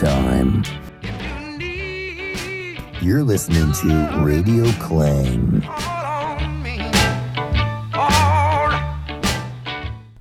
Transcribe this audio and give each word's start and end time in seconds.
time. 0.00 0.62
You're 3.02 3.32
listening 3.32 3.74
to 3.74 3.88
Radio 4.26 4.64
Clang. 4.88 5.64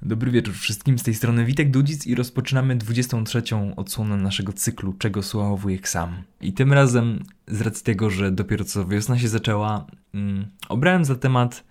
Dobry 0.01 0.31
wieczór 0.31 0.53
wszystkim, 0.53 0.99
z 0.99 1.03
tej 1.03 1.13
strony 1.13 1.45
Witek 1.45 1.71
Dudzic 1.71 2.07
i 2.07 2.15
rozpoczynamy 2.15 2.75
23. 2.75 3.41
odsłonę 3.75 4.17
naszego 4.17 4.53
cyklu 4.53 4.93
Czego 4.93 5.23
słuchał 5.23 5.59
sam. 5.83 6.23
I 6.41 6.53
tym 6.53 6.73
razem, 6.73 7.23
z 7.47 7.61
racji 7.61 7.83
tego, 7.83 8.09
że 8.09 8.31
dopiero 8.31 8.65
co 8.65 8.85
wiosna 8.85 9.19
się 9.19 9.27
zaczęła, 9.27 9.85
mm, 10.13 10.45
obrałem 10.69 11.05
za 11.05 11.15
temat 11.15 11.63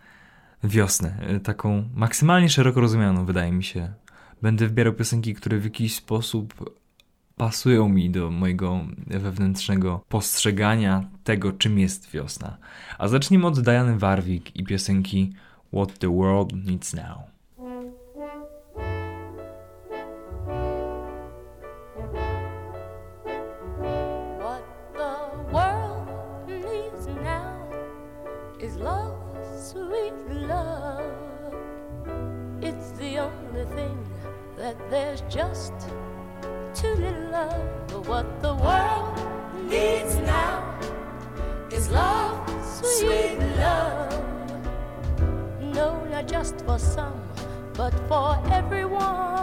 wiosnę, 0.65 1.31
y, 1.37 1.41
taką 1.41 1.89
maksymalnie 1.95 2.49
szeroko 2.49 2.81
rozumianą, 2.81 3.27
wydaje 3.27 3.53
mi 3.53 3.65
się. 3.65 3.93
Będę 4.43 4.67
wybierał 4.67 4.93
piosenki, 4.93 5.35
które 5.35 5.59
w 5.59 5.65
jakiś 5.65 5.95
sposób 5.95 6.55
pasują 7.37 7.89
mi 7.89 8.11
do 8.11 8.31
mojego 8.31 8.81
wewnętrznego 9.07 10.01
postrzegania 10.09 11.05
tego, 11.25 11.53
czym 11.53 11.79
jest 11.79 12.11
wiosna. 12.11 12.57
A 12.99 13.09
zacznijmy 13.09 13.47
od 13.47 13.61
Diany 13.61 13.99
Warwick 13.99 14.57
i 14.57 14.65
piosenki 14.65 15.33
What 15.73 15.99
the 15.99 16.17
World 16.17 16.67
Needs 16.67 16.95
Now. 16.95 17.19
What 35.59 36.06
love, 37.37 37.93
of. 37.93 38.09
What 38.09 38.27
the 38.43 38.55
world 38.55 39.19
needs 39.69 40.17
now 40.17 40.79
is 41.71 41.91
love, 41.91 42.37
sweet 42.65 43.39
love. 43.59 44.13
No, 45.61 46.05
not 46.05 46.27
just 46.29 46.55
for 46.67 46.79
some, 46.79 47.21
but 47.75 47.95
for 48.09 48.29
everyone. 48.51 49.35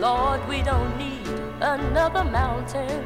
Lord, 0.00 0.40
we 0.48 0.62
don't 0.62 0.96
need 0.96 1.26
another 1.60 2.24
mountain. 2.24 3.04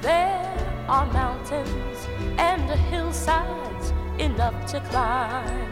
There 0.00 0.46
are 0.88 1.06
mountains 1.12 1.98
and 2.38 2.62
hillsides 2.90 3.92
enough 4.18 4.58
to 4.72 4.80
climb. 4.90 5.70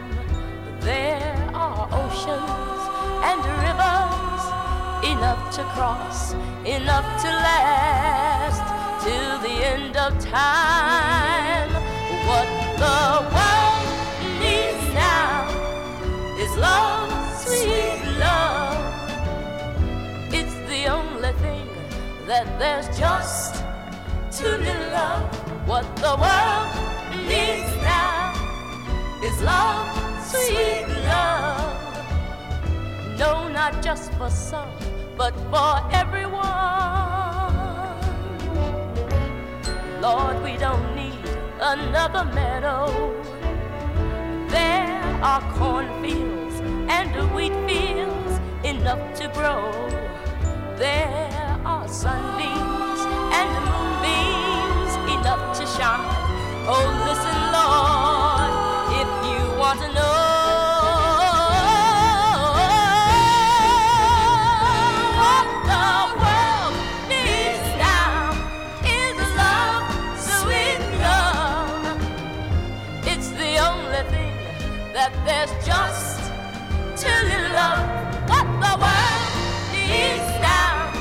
There 0.81 1.49
are 1.53 1.87
oceans 1.91 2.81
and 3.29 3.39
rivers 3.63 4.08
enough 5.11 5.55
to 5.55 5.63
cross, 5.75 6.33
enough 6.65 7.07
to 7.21 7.27
last 7.27 8.63
till 9.03 9.39
the 9.39 9.55
end 9.73 9.97
of 9.97 10.11
time. 10.19 11.71
What 12.29 12.49
the 12.83 12.99
world 13.33 13.85
needs 14.43 14.85
now 14.93 15.49
is 16.37 16.51
love, 16.57 17.09
sweet 17.37 18.01
love. 18.19 18.77
It's 20.31 20.55
the 20.69 20.87
only 20.87 21.33
thing 21.43 21.67
that 22.27 22.45
there's 22.59 22.87
just 22.97 23.55
too 24.31 24.55
little 24.67 24.95
of. 24.95 25.21
What 25.67 25.85
the 25.97 26.13
world 26.23 26.69
needs 27.27 27.71
now 27.81 28.33
is 29.23 29.41
love, 29.41 29.87
sweet 30.23 30.87
love. 31.05 31.79
No, 33.17 33.49
not 33.49 33.83
just 33.83 34.13
for 34.13 34.29
some, 34.29 34.69
but 35.19 35.35
for 35.51 35.73
everyone. 35.91 36.39
Lord, 39.99 40.41
we 40.41 40.55
don't 40.55 40.95
need 40.95 41.25
another 41.59 42.23
meadow. 42.23 42.87
There 44.47 45.19
are 45.21 45.41
cornfields 45.57 46.55
and 46.97 47.11
wheat 47.35 47.51
fields 47.67 48.33
enough 48.63 49.03
to 49.19 49.27
grow. 49.37 49.61
There 50.77 51.59
are 51.65 51.85
sunbeams 51.89 53.01
and 53.39 53.49
moonbeams 53.67 54.93
enough 55.17 55.43
to 55.59 55.65
shine. 55.75 56.07
Oh, 56.73 56.87
listen, 57.09 57.37
Lord, 57.57 58.51
if 59.01 59.09
you 59.27 59.59
want 59.59 59.81
to 59.81 59.93
know. 59.93 60.28
That 74.99 75.13
there's 75.23 75.53
just 75.65 76.19
too 77.01 77.19
little 77.29 77.53
love. 77.53 77.87
What 78.27 78.47
the 78.63 78.73
world 78.83 79.27
needs 79.71 80.27
now 80.43 80.91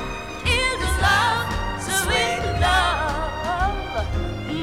is 0.46 0.82
love, 1.02 1.48
sweet 1.82 2.44
love. 2.62 4.06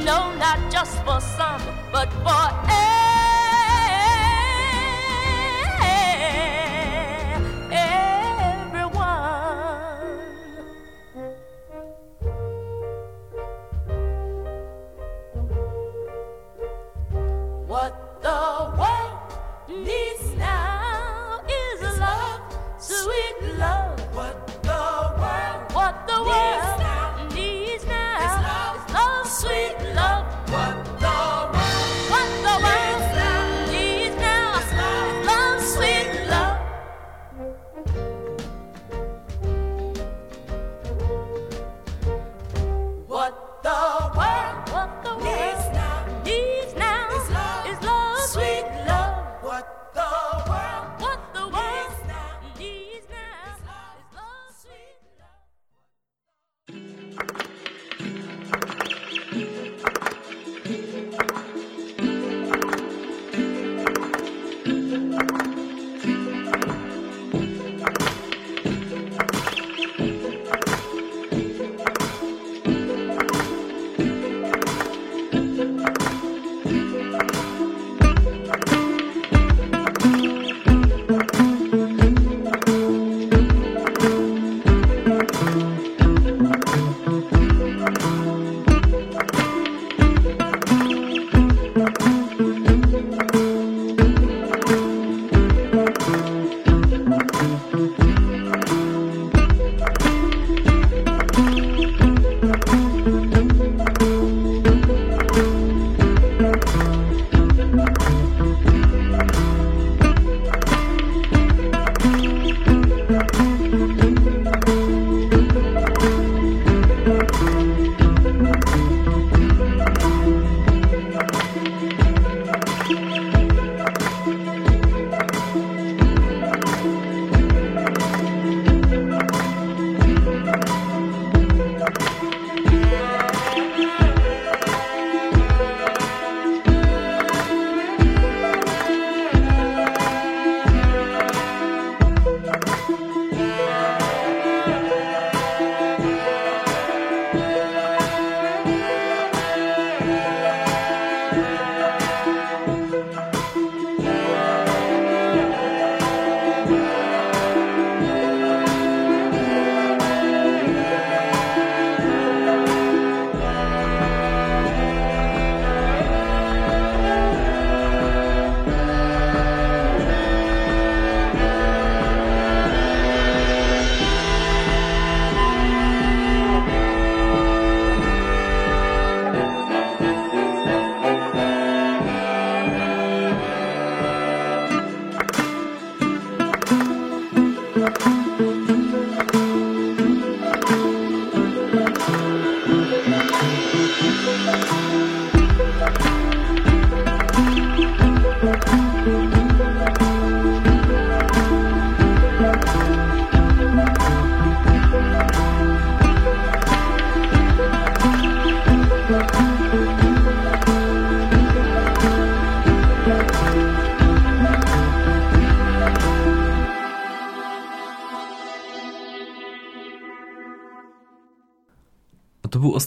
No, 0.06 0.34
not 0.46 0.60
just 0.72 1.04
for 1.04 1.20
some, 1.20 1.62
but 1.92 2.10
for 2.24 2.46
everyone. 2.64 2.95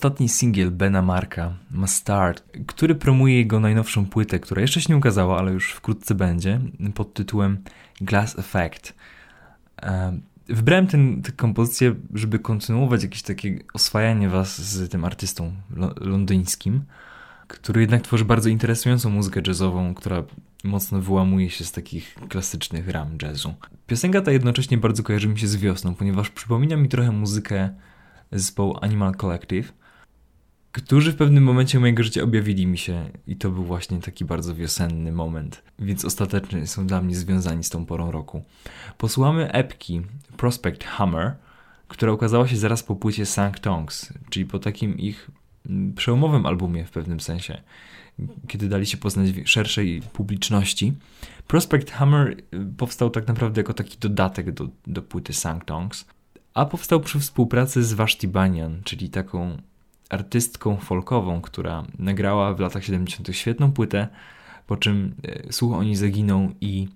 Ostatni 0.08 0.28
singiel 0.28 0.70
Bena 0.70 1.02
Marka, 1.02 1.54
Mustard, 1.70 2.44
który 2.66 2.94
promuje 2.94 3.36
jego 3.36 3.60
najnowszą 3.60 4.06
płytę, 4.06 4.38
która 4.38 4.62
jeszcze 4.62 4.80
się 4.80 4.86
nie 4.92 4.96
ukazała, 4.96 5.38
ale 5.38 5.52
już 5.52 5.72
wkrótce 5.72 6.14
będzie, 6.14 6.60
pod 6.94 7.14
tytułem 7.14 7.58
Glass 8.00 8.38
Effect. 8.38 8.94
E, 9.82 10.18
wybrałem 10.48 10.86
tę 11.22 11.32
kompozycję, 11.36 11.94
żeby 12.14 12.38
kontynuować 12.38 13.02
jakieś 13.02 13.22
takie 13.22 13.58
oswajanie 13.74 14.28
was 14.28 14.62
z 14.62 14.90
tym 14.90 15.04
artystą 15.04 15.52
londyńskim, 16.00 16.82
który 17.48 17.80
jednak 17.80 18.02
tworzy 18.02 18.24
bardzo 18.24 18.48
interesującą 18.48 19.10
muzykę 19.10 19.40
jazzową, 19.46 19.94
która 19.94 20.22
mocno 20.64 21.00
wyłamuje 21.00 21.50
się 21.50 21.64
z 21.64 21.72
takich 21.72 22.14
klasycznych 22.28 22.88
ram 22.88 23.18
jazzu. 23.22 23.54
Piosenka 23.86 24.20
ta 24.20 24.32
jednocześnie 24.32 24.78
bardzo 24.78 25.02
kojarzy 25.02 25.28
mi 25.28 25.38
się 25.38 25.46
z 25.46 25.56
wiosną, 25.56 25.94
ponieważ 25.94 26.30
przypomina 26.30 26.76
mi 26.76 26.88
trochę 26.88 27.12
muzykę 27.12 27.70
zespołu 28.32 28.78
Animal 28.80 29.14
Collective, 29.14 29.72
którzy 30.78 31.12
w 31.12 31.16
pewnym 31.16 31.44
momencie 31.44 31.80
mojego 31.80 32.02
życia 32.02 32.22
objawili 32.22 32.66
mi 32.66 32.78
się 32.78 33.10
i 33.26 33.36
to 33.36 33.50
był 33.50 33.64
właśnie 33.64 34.00
taki 34.00 34.24
bardzo 34.24 34.54
wiosenny 34.54 35.12
moment, 35.12 35.62
więc 35.78 36.04
ostatecznie 36.04 36.66
są 36.66 36.86
dla 36.86 37.02
mnie 37.02 37.16
związani 37.16 37.64
z 37.64 37.70
tą 37.70 37.86
porą 37.86 38.10
roku. 38.10 38.44
Posłuchamy 38.98 39.52
epki 39.52 40.02
Prospect 40.36 40.84
Hammer, 40.84 41.36
która 41.88 42.12
ukazała 42.12 42.48
się 42.48 42.56
zaraz 42.56 42.82
po 42.82 42.96
płycie 42.96 43.26
Sang 43.26 43.58
Tongs, 43.58 44.12
czyli 44.30 44.46
po 44.46 44.58
takim 44.58 44.98
ich 44.98 45.30
mm, 45.68 45.94
przełomowym 45.94 46.46
albumie 46.46 46.84
w 46.84 46.90
pewnym 46.90 47.20
sensie, 47.20 47.62
kiedy 48.48 48.68
dali 48.68 48.86
się 48.86 48.96
poznać 48.96 49.28
szerszej 49.44 50.02
publiczności. 50.12 50.92
Prospect 51.46 51.90
Hammer 51.90 52.30
y, 52.30 52.36
powstał 52.76 53.10
tak 53.10 53.28
naprawdę 53.28 53.60
jako 53.60 53.74
taki 53.74 53.98
dodatek 53.98 54.52
do, 54.52 54.68
do 54.86 55.02
płyty 55.02 55.32
Sang 55.32 55.64
Tongs, 55.64 56.04
a 56.54 56.66
powstał 56.66 57.00
przy 57.00 57.20
współpracy 57.20 57.84
z 57.84 57.92
Vashti 57.92 58.28
Banyan, 58.28 58.80
czyli 58.84 59.10
taką 59.10 59.56
artystką 60.08 60.76
folkową, 60.76 61.40
która 61.40 61.84
nagrała 61.98 62.54
w 62.54 62.60
latach 62.60 62.84
70. 62.84 63.28
świetną 63.32 63.72
płytę, 63.72 64.08
po 64.66 64.76
czym 64.76 65.14
e, 65.24 65.52
słuch 65.52 65.76
o 65.76 65.82
niej 65.82 65.96
zaginął 65.96 66.50
i, 66.60 66.88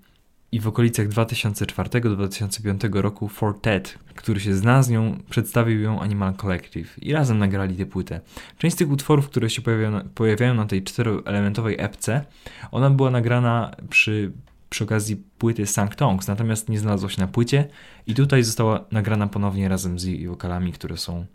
i 0.52 0.60
w 0.60 0.68
okolicach 0.68 1.08
2004-2005 1.08 3.00
roku 3.00 3.28
Fortet, 3.28 3.98
który 4.14 4.40
się 4.40 4.54
zna 4.54 4.82
z 4.82 4.90
nią, 4.90 5.18
przedstawił 5.30 5.80
ją 5.80 6.00
Animal 6.00 6.34
Collective 6.34 7.02
i 7.02 7.12
razem 7.12 7.38
nagrali 7.38 7.76
tę 7.76 7.86
płytę. 7.86 8.20
Część 8.58 8.74
z 8.74 8.78
tych 8.78 8.90
utworów, 8.90 9.28
które 9.28 9.50
się 9.50 9.62
pojawiają, 9.62 10.00
pojawiają 10.14 10.54
na 10.54 10.66
tej 10.66 10.82
czteroelementowej 10.82 11.76
epce, 11.78 12.24
ona 12.70 12.90
była 12.90 13.10
nagrana 13.10 13.74
przy 13.90 14.32
przy 14.72 14.84
okazji 14.84 15.16
płyty 15.38 15.66
Sang 15.66 15.94
Tongs, 15.94 16.28
natomiast 16.28 16.68
nie 16.68 16.78
znalazła 16.78 17.08
się 17.08 17.20
na 17.20 17.28
płycie 17.28 17.68
i 18.06 18.14
tutaj 18.14 18.42
została 18.42 18.84
nagrana 18.90 19.26
ponownie 19.26 19.68
razem 19.68 19.98
z 19.98 20.04
jej 20.04 20.28
wokalami, 20.28 20.72
które 20.72 20.96
są, 20.96 21.26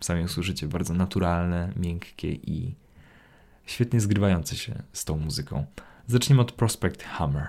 sami 0.00 0.24
usłyszycie, 0.24 0.66
bardzo 0.68 0.94
naturalne, 0.94 1.72
miękkie 1.76 2.32
i 2.32 2.74
świetnie 3.66 4.00
zgrywające 4.00 4.56
się 4.56 4.82
z 4.92 5.04
tą 5.04 5.16
muzyką. 5.16 5.66
Zaczniemy 6.06 6.42
od 6.42 6.52
Prospect 6.52 7.02
Hammer. 7.02 7.48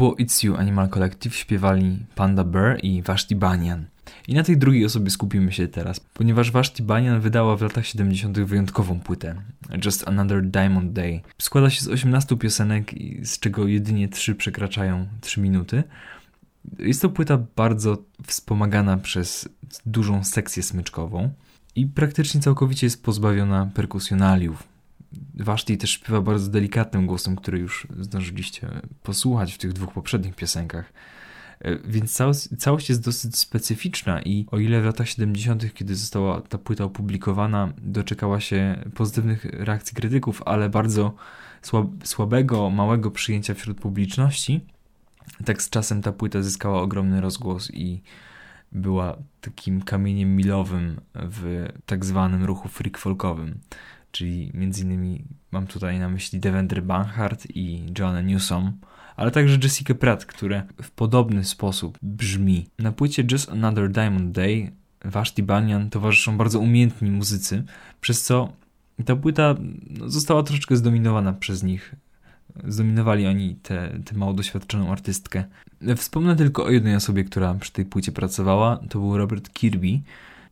Było 0.00 0.14
It's 0.14 0.46
You 0.46 0.56
Animal 0.56 0.88
Collective, 0.88 1.36
śpiewali 1.36 1.98
Panda 2.14 2.44
Bear 2.44 2.78
i 2.82 3.02
Vashti 3.02 3.36
Banyan. 3.36 3.86
I 4.28 4.34
na 4.34 4.42
tej 4.42 4.58
drugiej 4.58 4.84
osobie 4.84 5.10
skupimy 5.10 5.52
się 5.52 5.68
teraz, 5.68 6.00
ponieważ 6.00 6.50
Vashti 6.50 6.82
Banyan 6.82 7.20
wydała 7.20 7.56
w 7.56 7.62
latach 7.62 7.86
70. 7.86 8.40
wyjątkową 8.40 9.00
płytę 9.00 9.34
Just 9.84 10.08
Another 10.08 10.42
Diamond 10.42 10.92
Day. 10.92 11.20
Składa 11.38 11.70
się 11.70 11.80
z 11.80 11.88
18 11.88 12.36
piosenek, 12.36 12.90
z 13.22 13.38
czego 13.38 13.66
jedynie 13.66 14.08
3 14.08 14.34
przekraczają 14.34 15.06
3 15.20 15.40
minuty. 15.40 15.82
Jest 16.78 17.02
to 17.02 17.08
płyta 17.08 17.38
bardzo 17.56 17.98
wspomagana 18.26 18.96
przez 18.96 19.48
dużą 19.86 20.24
sekcję 20.24 20.62
smyczkową 20.62 21.30
i 21.76 21.86
praktycznie 21.86 22.40
całkowicie 22.40 22.86
jest 22.86 23.02
pozbawiona 23.04 23.70
perkusjonaliów. 23.74 24.79
Vashti 25.34 25.78
też 25.78 25.90
śpiewa 25.90 26.20
bardzo 26.20 26.50
delikatnym 26.50 27.06
głosem, 27.06 27.36
który 27.36 27.58
już 27.58 27.86
zdążyliście 28.00 28.68
posłuchać 29.02 29.54
w 29.54 29.58
tych 29.58 29.72
dwóch 29.72 29.92
poprzednich 29.92 30.34
piosenkach. 30.34 30.92
E, 31.60 31.78
Więc 31.78 32.12
całość, 32.12 32.48
całość 32.58 32.88
jest 32.88 33.04
dosyć 33.04 33.38
specyficzna 33.38 34.22
i 34.22 34.46
o 34.50 34.58
ile 34.58 34.80
w 34.80 34.84
latach 34.84 35.08
70., 35.08 35.74
kiedy 35.74 35.94
została 35.94 36.40
ta 36.40 36.58
płyta 36.58 36.84
opublikowana, 36.84 37.72
doczekała 37.82 38.40
się 38.40 38.84
pozytywnych 38.94 39.44
reakcji 39.44 39.96
krytyków, 39.96 40.42
ale 40.46 40.68
bardzo 40.68 41.14
słab, 41.62 41.86
słabego, 42.04 42.70
małego 42.70 43.10
przyjęcia 43.10 43.54
wśród 43.54 43.80
publiczności, 43.80 44.60
tak 45.44 45.62
z 45.62 45.70
czasem 45.70 46.02
ta 46.02 46.12
płyta 46.12 46.42
zyskała 46.42 46.82
ogromny 46.82 47.20
rozgłos 47.20 47.70
i 47.74 48.02
była 48.72 49.16
takim 49.40 49.82
kamieniem 49.82 50.36
milowym 50.36 51.00
w 51.14 51.68
tak 51.86 52.04
zwanym 52.04 52.44
ruchu 52.44 52.68
freak 52.68 52.98
folkowym. 52.98 53.58
Czyli 54.12 54.50
między 54.54 54.82
innymi 54.82 55.24
mam 55.52 55.66
tutaj 55.66 55.98
na 55.98 56.08
myśli 56.08 56.40
Devendra 56.40 56.82
Banhart 56.82 57.46
i 57.54 57.92
Joanna 57.98 58.20
Newsom, 58.20 58.72
ale 59.16 59.30
także 59.30 59.58
Jessica 59.62 59.94
Pratt, 59.94 60.26
które 60.26 60.62
w 60.82 60.90
podobny 60.90 61.44
sposób 61.44 61.98
brzmi. 62.02 62.66
Na 62.78 62.92
płycie 62.92 63.24
Just 63.32 63.48
Another 63.48 63.90
Diamond 63.90 64.32
Day 64.32 64.72
Vashti 65.04 65.42
Banyan 65.42 65.90
towarzyszą 65.90 66.36
bardzo 66.36 66.58
umiejętni 66.58 67.10
muzycy, 67.10 67.64
przez 68.00 68.22
co 68.22 68.52
ta 69.04 69.16
płyta 69.16 69.54
no, 69.90 70.08
została 70.08 70.42
troszeczkę 70.42 70.76
zdominowana 70.76 71.32
przez 71.32 71.62
nich. 71.62 71.94
Zdominowali 72.68 73.26
oni 73.26 73.56
tę 73.62 74.14
mało 74.14 74.32
doświadczoną 74.32 74.92
artystkę. 74.92 75.44
Wspomnę 75.96 76.36
tylko 76.36 76.64
o 76.64 76.70
jednej 76.70 76.94
osobie, 76.94 77.24
która 77.24 77.54
przy 77.54 77.72
tej 77.72 77.84
płycie 77.84 78.12
pracowała. 78.12 78.76
To 78.76 78.98
był 78.98 79.18
Robert 79.18 79.52
Kirby, 79.52 80.00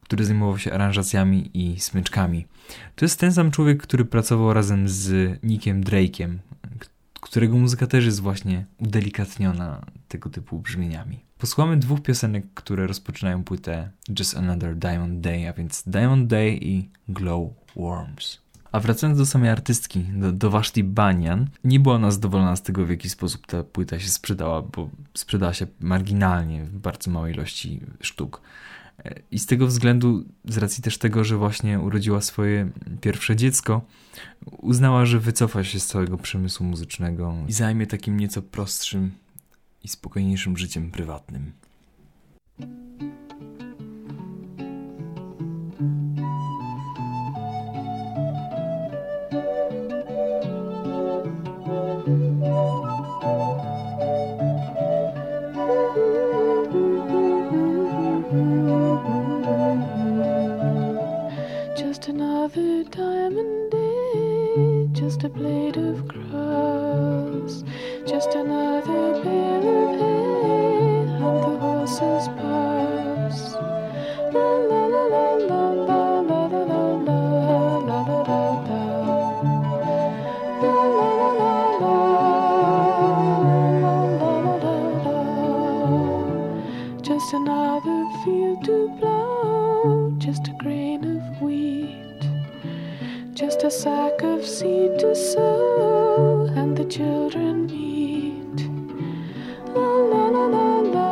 który 0.09 0.25
zajmował 0.25 0.59
się 0.59 0.73
aranżacjami 0.73 1.51
i 1.55 1.81
smyczkami. 1.81 2.47
To 2.97 3.05
jest 3.05 3.21
ten 3.21 3.33
sam 3.33 3.51
człowiek, 3.51 3.83
który 3.83 4.05
pracował 4.05 4.53
razem 4.53 4.88
z 4.88 5.38
Nickiem 5.42 5.85
Drake'iem, 5.85 6.37
którego 7.21 7.57
muzyka 7.57 7.87
też 7.87 8.05
jest 8.05 8.21
właśnie 8.21 8.64
udelikatniona 8.79 9.87
tego 10.09 10.31
typu 10.31 10.59
brzmieniami. 10.59 11.18
Posłuchamy 11.38 11.77
dwóch 11.77 12.03
piosenek, 12.03 12.44
które 12.55 12.87
rozpoczynają 12.87 13.44
płytę 13.44 13.90
Just 14.18 14.37
Another 14.37 14.77
Diamond 14.77 15.21
Day, 15.21 15.49
a 15.49 15.53
więc 15.53 15.83
Diamond 15.87 16.27
Day 16.27 16.59
i 16.62 16.88
Glow 17.09 17.51
Worms. 17.77 18.38
A 18.73 18.81
wracając 18.81 19.18
do 19.18 19.27
samej 19.27 19.51
artystki, 19.51 20.01
do, 20.01 20.33
do 20.33 20.51
Vashti 20.51 20.85
Banyan, 20.85 21.49
nie 21.64 21.81
była 21.81 21.94
ona 21.94 22.11
zadowolona 22.11 22.57
z 22.57 22.62
tego, 22.62 22.87
w 22.87 22.90
jaki 22.90 23.11
sposób 23.11 23.47
ta 23.47 23.62
płyta 23.62 23.99
się 23.99 24.09
sprzedała, 24.09 24.62
bo 24.62 24.90
sprzedała 25.14 25.55
się 25.55 25.66
marginalnie 25.81 26.64
w 26.64 26.79
bardzo 26.79 27.11
małej 27.11 27.35
ilości 27.35 27.81
sztuk. 28.01 28.40
I 29.31 29.39
z 29.39 29.47
tego 29.47 29.67
względu, 29.67 30.25
z 30.45 30.59
racji 30.59 30.83
też 30.83 30.99
tego, 30.99 31.25
że 31.25 31.37
właśnie 31.37 31.81
urodziła 31.81 32.21
swoje 32.21 32.71
pierwsze 33.01 33.37
dziecko, 33.37 33.83
uznała, 34.47 35.07
że 35.07 35.21
wycofa 35.21 35.65
się 35.65 35.81
z 35.81 35.87
całego 35.87 36.19
przemysłu 36.19 36.67
muzycznego 36.67 37.35
i 37.49 37.53
zajmie 37.53 37.87
takim 37.87 38.21
nieco 38.21 38.43
prostszym 38.43 39.11
i 39.85 39.89
spokojniejszym 39.89 40.57
życiem 40.57 40.91
prywatnym. 40.91 41.53
Another 62.55 62.85
diamond 62.85 63.71
day, 63.71 64.89
just 64.93 65.23
a 65.23 65.29
blade 65.29 65.77
of 65.77 66.09
grass, 66.09 67.63
just 68.07 68.35
another 68.35 68.78
sack 93.83 94.23
of 94.25 94.45
seed 94.45 94.99
to 94.99 95.14
sow, 95.14 96.51
and 96.57 96.77
the 96.77 96.85
children 96.87 97.71
eat. 97.71 98.59
La 99.73 99.88
la 100.12 100.25
la 100.35 100.47
la 100.55 100.81
la. 100.95 101.09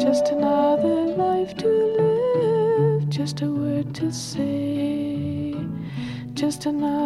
Just 0.00 0.32
another 0.32 1.04
life 1.24 1.54
to 1.58 1.68
live, 1.98 3.10
just 3.10 3.42
a 3.42 3.50
word 3.50 3.94
to 3.96 4.10
say, 4.10 5.54
just 6.32 6.64
another. 6.64 6.99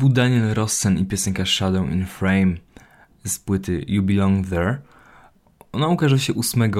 był 0.00 0.08
Daniel 0.08 0.54
Rossen 0.54 0.98
i 0.98 1.04
piosenka 1.04 1.46
Shadow 1.46 1.90
in 1.90 2.06
Frame 2.06 2.54
z 3.24 3.38
płyty 3.38 3.84
You 3.88 4.02
Belong 4.02 4.48
There. 4.48 4.78
Ona 5.72 5.88
ukaże 5.88 6.18
się 6.18 6.34
8 6.34 6.72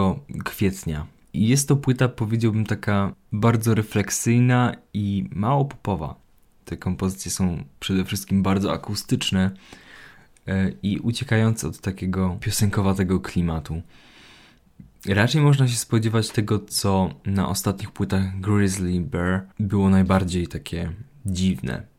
kwietnia. 0.45 1.07
I 1.33 1.49
jest 1.49 1.69
to 1.69 1.77
płyta, 1.77 2.09
powiedziałbym, 2.09 2.67
taka 2.67 3.15
bardzo 3.33 3.75
refleksyjna 3.75 4.77
i 4.95 5.29
mało 5.33 5.65
popowa. 5.65 6.15
Te 6.65 6.77
kompozycje 6.77 7.31
są 7.31 7.65
przede 7.81 8.05
wszystkim 8.05 8.43
bardzo 8.43 8.73
akustyczne 8.73 9.51
e, 10.47 10.73
i 10.83 10.99
uciekające 10.99 11.69
od 11.69 11.81
takiego 11.81 12.37
piosenkowatego 12.41 13.21
klimatu. 13.21 13.83
Raczej 15.07 15.43
można 15.43 15.69
się 15.69 15.77
spodziewać 15.77 16.31
tego, 16.31 16.59
co 16.59 17.11
na 17.27 17.49
ostatnich 17.49 17.91
płytach 17.91 18.41
Grizzly 18.41 19.01
Bear 19.01 19.47
było 19.59 19.91
najbardziej 19.91 20.49
takie 20.49 20.93
dziwne, 21.27 21.91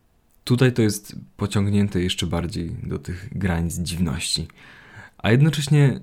Tutaj 0.44 0.72
to 0.72 0.82
jest 0.82 1.16
pociągnięte 1.36 2.02
jeszcze 2.02 2.26
bardziej 2.26 2.76
do 2.82 2.98
tych 2.98 3.38
granic 3.38 3.78
dziwności. 3.78 4.48
A 5.18 5.30
jednocześnie 5.30 6.00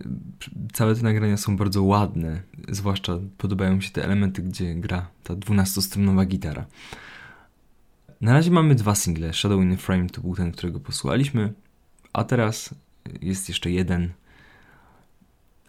całe 0.74 0.96
te 0.96 1.04
nagrania 1.04 1.38
są 1.38 1.58
bardzo 1.58 1.84
ładne, 1.84 2.42
zwłaszcza 2.70 3.20
podobają 3.38 3.76
mi 3.76 3.84
się 3.84 3.92
te 3.92 4.04
elementy, 4.04 4.42
gdzie 4.42 4.76
gra 4.76 5.08
ta 5.24 5.34
12-stronowa 5.34 6.26
gitara. 6.26 6.66
Na 8.22 8.34
razie 8.34 8.52
mamy 8.52 8.76
dwa 8.76 8.96
single. 8.96 9.34
Shadow 9.34 9.62
in 9.62 9.72
the 9.72 9.78
Frame 9.78 10.10
to 10.10 10.22
był 10.22 10.36
ten, 10.36 10.52
którego 10.52 10.80
posłuchaliśmy, 10.80 11.54
a 12.14 12.24
teraz 12.24 12.76
jest 13.22 13.50
jeszcze 13.50 13.72
jeden 13.72 14.12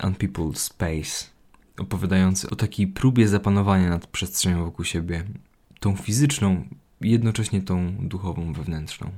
Unpeopled 0.05 0.59
Space, 0.59 1.27
opowiadający 1.79 2.51
o 2.51 2.57
takiej 2.57 2.87
próbie 2.87 3.29
zapanowania 3.29 3.89
nad 3.89 4.07
przestrzenią 4.07 4.65
wokół 4.65 4.85
siebie, 4.85 5.25
tą 5.81 5.97
fizyczną, 5.97 6.65
jednocześnie 7.01 7.63
tą 7.63 7.97
duchową, 8.09 8.53
wewnętrzną. 8.53 9.11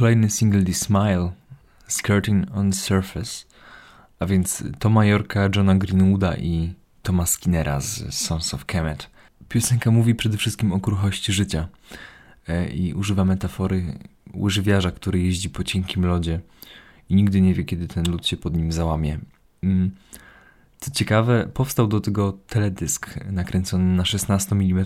Kolejny 0.00 0.30
single 0.30 0.62
The 0.62 0.74
Smile, 0.74 1.32
Skirting 1.86 2.46
on 2.54 2.72
Surface, 2.72 3.44
a 4.18 4.26
więc 4.26 4.64
Toma 4.78 5.04
Yorka, 5.04 5.48
Johna 5.56 5.74
Greenwooda 5.74 6.36
i 6.36 6.72
Toma 7.02 7.26
Skinnera 7.26 7.80
z 7.80 8.14
Sons 8.14 8.54
of 8.54 8.64
Kemet. 8.64 9.10
Piosenka 9.48 9.90
mówi 9.90 10.14
przede 10.14 10.38
wszystkim 10.38 10.72
o 10.72 10.80
kruchości 10.80 11.32
życia 11.32 11.68
e, 12.48 12.70
i 12.70 12.94
używa 12.94 13.24
metafory 13.24 13.98
łyżwiarza, 14.34 14.90
który 14.90 15.20
jeździ 15.22 15.50
po 15.50 15.64
cienkim 15.64 16.06
lodzie 16.06 16.40
i 17.08 17.14
nigdy 17.14 17.40
nie 17.40 17.54
wie, 17.54 17.64
kiedy 17.64 17.88
ten 17.88 18.10
lód 18.10 18.26
się 18.26 18.36
pod 18.36 18.56
nim 18.56 18.72
załamie. 18.72 19.18
Co 20.90 20.94
ciekawe, 20.94 21.48
powstał 21.54 21.86
do 21.86 22.00
tego 22.00 22.32
teledysk 22.32 23.24
nakręcony 23.32 23.96
na 23.96 24.04
16 24.04 24.54
mm 24.54 24.84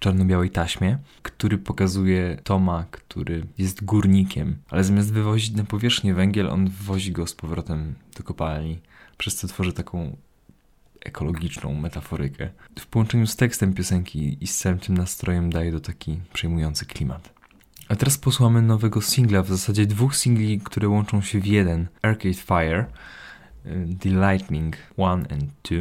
czarno-białej 0.00 0.50
taśmie, 0.50 0.98
który 1.22 1.58
pokazuje 1.58 2.38
Toma, 2.44 2.84
który 2.90 3.46
jest 3.58 3.84
górnikiem, 3.84 4.56
ale 4.70 4.84
zamiast 4.84 5.12
wywozić 5.12 5.50
na 5.50 5.64
powierzchnię 5.64 6.14
węgiel, 6.14 6.50
on 6.50 6.68
wywozi 6.68 7.12
go 7.12 7.26
z 7.26 7.34
powrotem 7.34 7.94
do 8.16 8.22
kopalni, 8.22 8.78
przez 9.18 9.36
co 9.36 9.48
tworzy 9.48 9.72
taką 9.72 10.16
ekologiczną 11.04 11.74
metaforykę. 11.74 12.48
W 12.78 12.86
połączeniu 12.86 13.26
z 13.26 13.36
tekstem 13.36 13.74
piosenki 13.74 14.38
i 14.40 14.46
z 14.46 14.58
całym 14.58 14.78
tym 14.78 14.96
nastrojem 14.96 15.50
daje 15.50 15.72
to 15.72 15.80
taki 15.80 16.20
przejmujący 16.32 16.86
klimat. 16.86 17.34
A 17.88 17.96
teraz 17.96 18.18
posłuchamy 18.18 18.62
nowego 18.62 19.02
singla, 19.02 19.42
w 19.42 19.48
zasadzie 19.48 19.86
dwóch 19.86 20.16
singli, 20.16 20.60
które 20.60 20.88
łączą 20.88 21.20
się 21.20 21.40
w 21.40 21.46
jeden, 21.46 21.86
Arcade 22.02 22.34
Fire, 22.34 22.86
The 24.00 24.08
Lightning 24.08 24.76
1 24.96 25.26
and 25.30 25.44
2. 25.62 25.76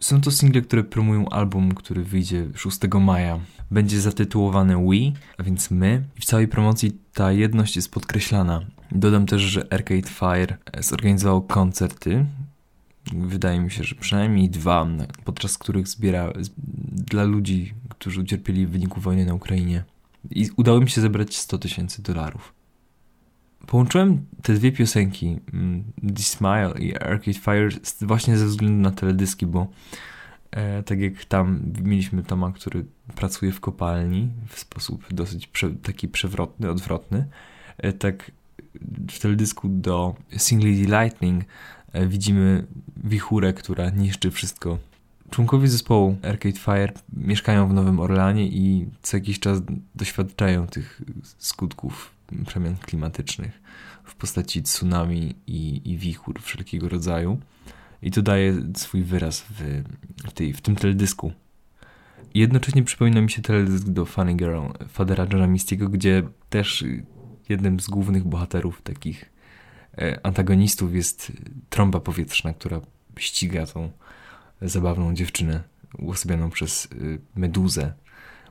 Są 0.00 0.20
to 0.20 0.30
single, 0.30 0.62
które 0.62 0.84
promują 0.84 1.28
album, 1.28 1.74
który 1.74 2.04
wyjdzie 2.04 2.46
6 2.54 2.78
maja. 3.00 3.40
Będzie 3.70 4.00
zatytułowany 4.00 4.76
We, 4.76 5.20
a 5.38 5.42
więc 5.42 5.70
my. 5.70 6.04
I 6.16 6.20
w 6.20 6.24
całej 6.24 6.48
promocji 6.48 6.98
ta 7.14 7.32
jedność 7.32 7.76
jest 7.76 7.90
podkreślana. 7.90 8.60
Dodam 8.92 9.26
też, 9.26 9.42
że 9.42 9.72
Arcade 9.72 10.08
Fire 10.08 10.56
zorganizował 10.80 11.42
koncerty, 11.42 12.26
wydaje 13.12 13.60
mi 13.60 13.70
się, 13.70 13.84
że 13.84 13.94
przynajmniej 13.94 14.50
dwa, 14.50 14.86
podczas 15.24 15.58
których 15.58 15.88
zbiera 15.88 16.32
dla 16.92 17.24
ludzi, 17.24 17.74
którzy 17.88 18.20
ucierpieli 18.20 18.66
w 18.66 18.70
wyniku 18.70 19.00
wojny 19.00 19.26
na 19.26 19.34
Ukrainie. 19.34 19.84
I 20.30 20.50
udało 20.56 20.80
mi 20.80 20.90
się 20.90 21.00
zebrać 21.00 21.36
100 21.36 21.58
tysięcy 21.58 22.02
dolarów. 22.02 22.55
Połączyłem 23.66 24.26
te 24.42 24.54
dwie 24.54 24.72
piosenki, 24.72 25.40
mm, 25.52 25.84
The 26.16 26.22
Smile 26.22 26.72
i 26.78 26.96
Arcade 26.96 27.38
Fire, 27.38 27.68
właśnie 28.00 28.38
ze 28.38 28.46
względu 28.46 28.82
na 28.82 28.90
teledyski, 28.90 29.46
bo 29.46 29.66
e, 30.50 30.82
tak 30.82 31.00
jak 31.00 31.24
tam 31.24 31.62
mieliśmy 31.82 32.22
Toma, 32.22 32.52
który 32.52 32.84
pracuje 33.14 33.52
w 33.52 33.60
kopalni 33.60 34.28
w 34.48 34.58
sposób 34.58 35.14
dosyć 35.14 35.46
prze, 35.46 35.70
taki 35.70 36.08
przewrotny, 36.08 36.70
odwrotny, 36.70 37.26
e, 37.78 37.92
tak 37.92 38.30
w 39.10 39.18
teledysku 39.18 39.68
do 39.68 40.14
Singly 40.36 40.70
Lightning 40.70 41.44
e, 41.92 42.06
widzimy 42.06 42.66
wichurę, 43.04 43.52
która 43.52 43.90
niszczy 43.90 44.30
wszystko. 44.30 44.78
Członkowie 45.30 45.68
zespołu 45.68 46.16
Arcade 46.22 46.58
Fire 46.58 46.92
mieszkają 47.12 47.68
w 47.68 47.74
Nowym 47.74 48.00
Orlanie 48.00 48.46
i 48.46 48.86
co 49.02 49.16
jakiś 49.16 49.40
czas 49.40 49.60
doświadczają 49.94 50.66
tych 50.66 51.02
skutków 51.38 52.15
przemian 52.46 52.76
klimatycznych 52.76 53.62
w 54.04 54.14
postaci 54.14 54.62
tsunami 54.62 55.34
i, 55.46 55.92
i 55.92 55.98
wichur 55.98 56.42
wszelkiego 56.42 56.88
rodzaju. 56.88 57.38
I 58.02 58.10
to 58.10 58.22
daje 58.22 58.54
swój 58.76 59.02
wyraz 59.02 59.40
w, 59.40 59.82
w, 60.28 60.32
tej, 60.32 60.52
w 60.52 60.60
tym 60.60 60.76
teledysku. 60.76 61.32
I 62.34 62.40
jednocześnie 62.40 62.82
przypomina 62.82 63.20
mi 63.20 63.30
się 63.30 63.42
teledysk 63.42 63.88
do 63.88 64.04
Funny 64.04 64.34
Girl 64.34 64.60
Fadera 64.88 65.26
Johna 65.32 65.46
Mistiego, 65.46 65.88
gdzie 65.88 66.22
też 66.50 66.84
jednym 67.48 67.80
z 67.80 67.86
głównych 67.86 68.24
bohaterów 68.24 68.82
takich 68.82 69.32
e, 69.98 70.26
antagonistów 70.26 70.94
jest 70.94 71.32
trąba 71.70 72.00
powietrzna, 72.00 72.54
która 72.54 72.80
ściga 73.18 73.66
tą 73.66 73.90
zabawną 74.62 75.14
dziewczynę 75.14 75.62
uosabianą 75.98 76.50
przez 76.50 76.88
y, 76.92 77.18
meduzę 77.34 77.92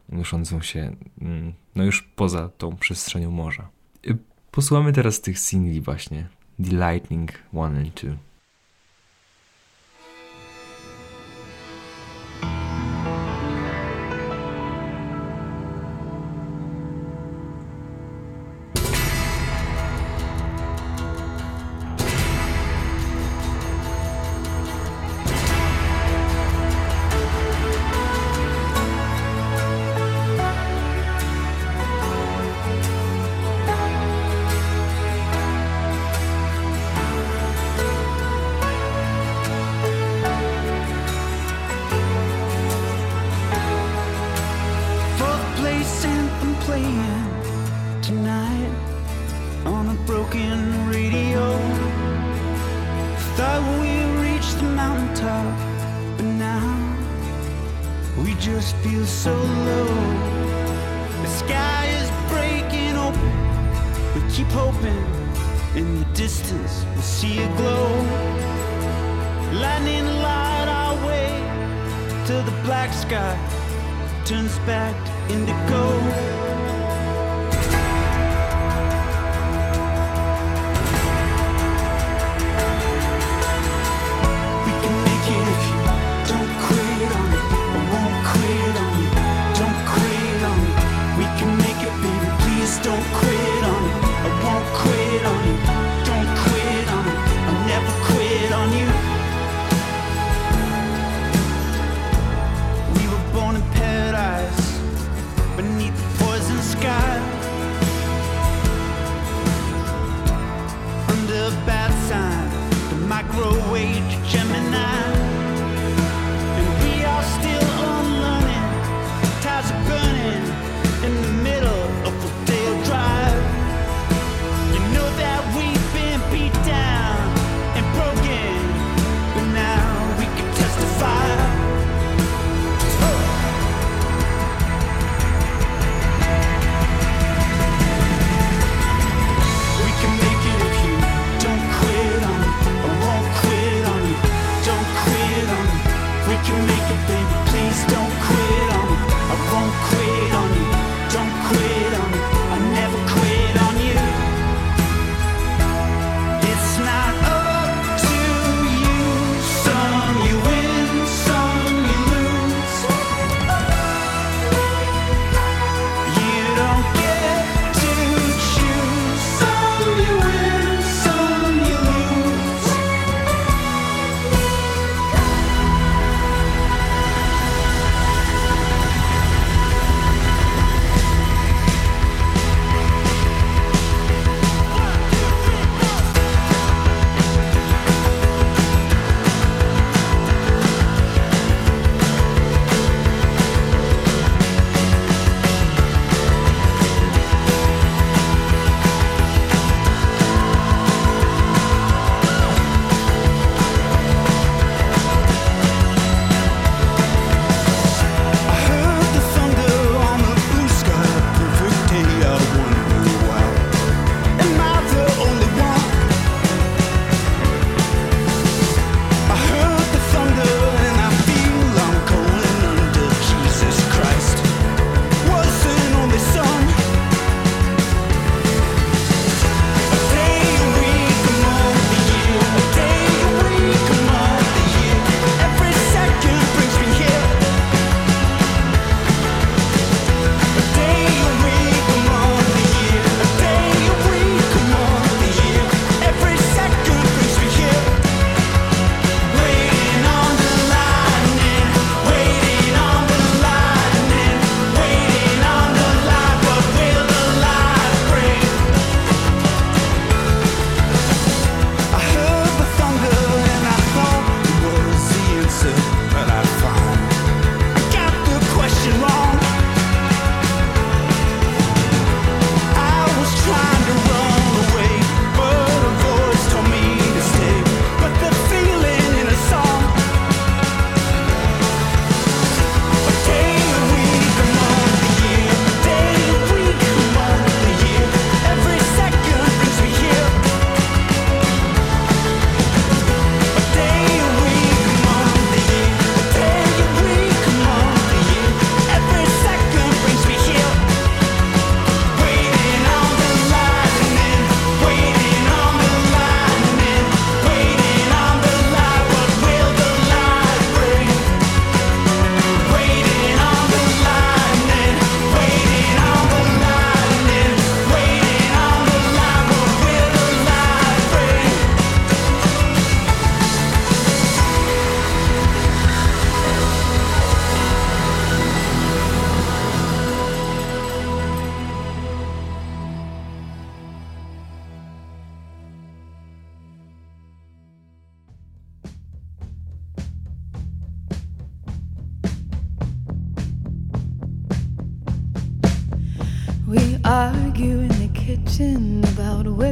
unoszącą 0.10 0.62
się 0.62 0.96
mm, 1.22 1.54
no 1.76 1.84
już 1.84 2.02
poza 2.02 2.50
tą 2.58 2.76
przestrzenią 2.76 3.32
morza. 3.32 3.70
Y, 4.08 4.18
posłuchamy 4.52 4.94
teraz 4.94 5.22
tych 5.22 5.40
singli 5.40 5.82
właśnie 5.82 6.28
The 6.64 6.70
Lightning 6.70 7.32
1 7.54 7.78
and 7.78 8.04
2. 8.04 8.12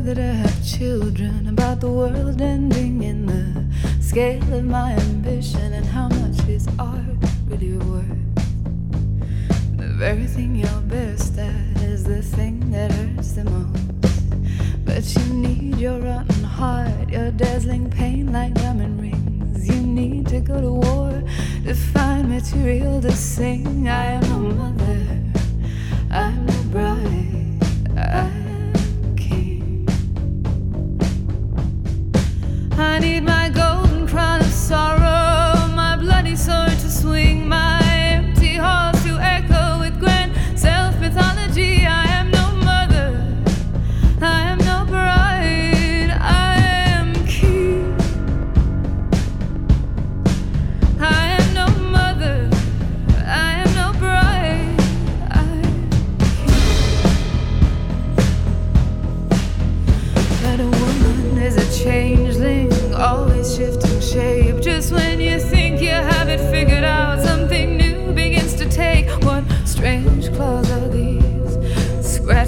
About 0.03 0.19
I 0.19 0.33
have 0.33 0.65
children, 0.65 1.47
about 1.47 1.79
the 1.79 1.89
world 1.89 2.41
ending 2.41 3.03
in 3.03 3.25
the 3.25 4.03
scale 4.03 4.53
of 4.53 4.65
my 4.65 4.91
ambition, 4.91 5.71
and 5.71 5.85
how 5.85 6.09
much 6.09 6.45
is 6.49 6.67
art 6.77 6.99
really 7.47 7.77
worth. 7.77 8.35
The 9.77 9.87
very 9.95 10.25
thing 10.25 10.55
you're 10.55 10.81
best 10.81 11.37
at 11.37 11.81
is 11.81 12.03
the 12.03 12.21
thing 12.21 12.69
that 12.71 12.91
hurts 12.91 13.31
the 13.31 13.45
most. 13.45 13.81
But 14.83 15.05
you 15.15 15.33
need 15.33 15.77
your 15.77 15.99
rotten 15.99 16.43
heart, 16.43 17.09
your 17.09 17.31
dazzling 17.31 17.89
pain 17.89 18.33
like 18.33 18.55
diamond 18.55 18.99
rings. 18.99 19.69
You 19.69 19.79
need 19.81 20.27
to 20.27 20.41
go 20.41 20.59
to 20.59 20.71
war 20.71 21.23
to 21.63 21.73
find 21.73 22.27
material 22.27 23.01
to 23.01 23.11
sing. 23.13 23.87
I 23.87 24.05
am 24.19 24.23
a 24.23 24.39
mother, 24.53 24.97
I'm 26.11 26.49
a 26.49 26.63
bride, 26.73 27.97
I'm 27.97 28.42
I 32.93 32.99
need 32.99 33.23
my 33.23 33.42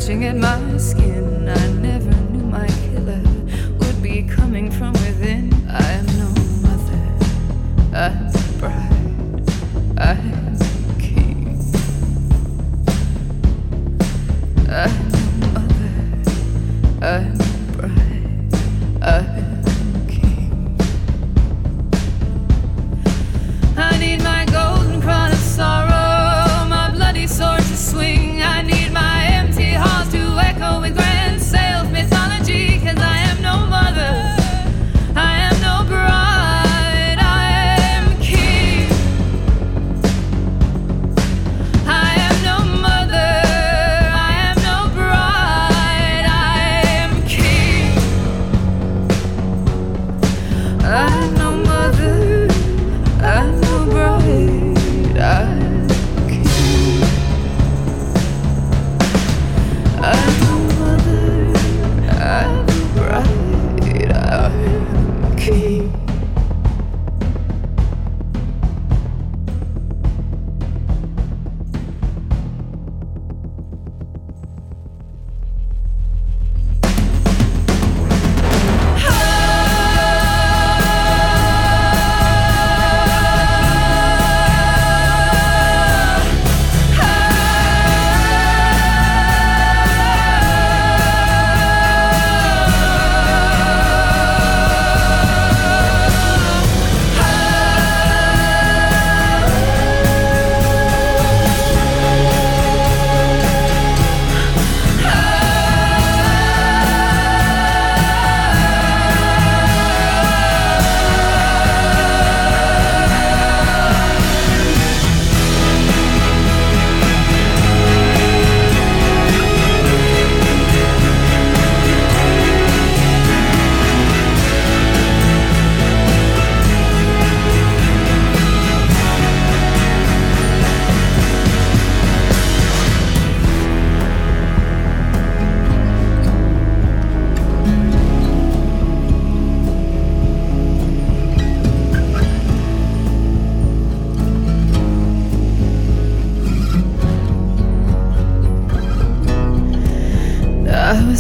At 0.08 0.36
my 0.38 0.78
skin. 0.78 1.35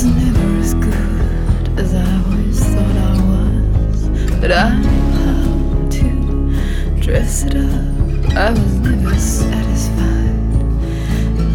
Never 0.05 0.57
as 0.59 0.73
good 0.75 1.79
as 1.79 1.93
I 1.93 2.05
always 2.23 2.63
thought 2.63 2.97
I 2.97 3.13
was, 3.31 4.09
but 4.39 4.51
I 4.51 4.79
knew 4.79 5.11
how 5.21 5.89
to 5.97 6.99
dress 7.01 7.43
it 7.43 7.55
up. 7.55 8.35
I 8.35 8.51
was 8.51 8.73
never 8.79 9.15
satisfied, 9.15 10.35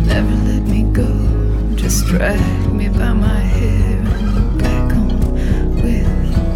never 0.06 0.34
let 0.50 0.62
me 0.62 0.82
go. 0.92 1.08
Just 1.76 2.06
drag 2.06 2.72
me 2.72 2.88
by 2.88 3.12
my 3.12 3.40
hair 3.40 3.98
and 3.98 4.58
back 4.58 4.92
on 4.94 5.34
with 5.82 6.49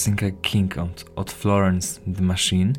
Piosenka 0.00 0.30
King 0.30 0.78
od, 0.78 1.04
od 1.16 1.30
Florence 1.30 2.00
the 2.16 2.22
Machine. 2.22 2.72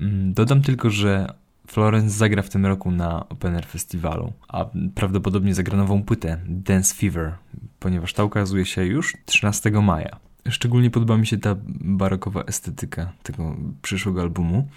Mm, 0.00 0.32
Dodam 0.32 0.62
tylko, 0.62 0.90
że 0.90 1.34
Florence 1.66 2.10
zagra 2.10 2.42
w 2.42 2.48
tym 2.48 2.66
roku 2.66 2.90
na 2.90 3.28
Open 3.28 3.54
Air 3.54 3.66
Festiwalu, 3.66 4.32
a 4.48 4.66
prawdopodobnie 4.94 5.54
zagra 5.54 5.76
nową 5.76 6.02
płytę 6.02 6.38
Dance 6.48 6.94
Fever, 6.94 7.34
ponieważ 7.78 8.12
ta 8.12 8.24
ukazuje 8.24 8.64
się 8.64 8.84
już 8.84 9.16
13 9.24 9.70
maja. 9.70 10.16
Szczególnie 10.48 10.90
podoba 10.90 11.16
mi 11.16 11.26
się 11.26 11.38
ta 11.38 11.56
barokowa 11.80 12.42
estetyka 12.42 13.12
tego 13.22 13.56
przyszłego 13.82 14.22
albumu. 14.22 14.68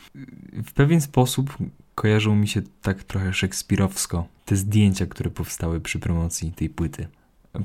W 0.65 0.73
pewien 0.73 1.01
sposób 1.01 1.57
kojarzą 1.95 2.35
mi 2.35 2.47
się 2.47 2.61
tak 2.81 3.03
trochę 3.03 3.33
szekspirowsko 3.33 4.27
te 4.45 4.55
zdjęcia, 4.55 5.05
które 5.05 5.29
powstały 5.29 5.81
przy 5.81 5.99
promocji 5.99 6.51
tej 6.51 6.69
płyty. 6.69 7.07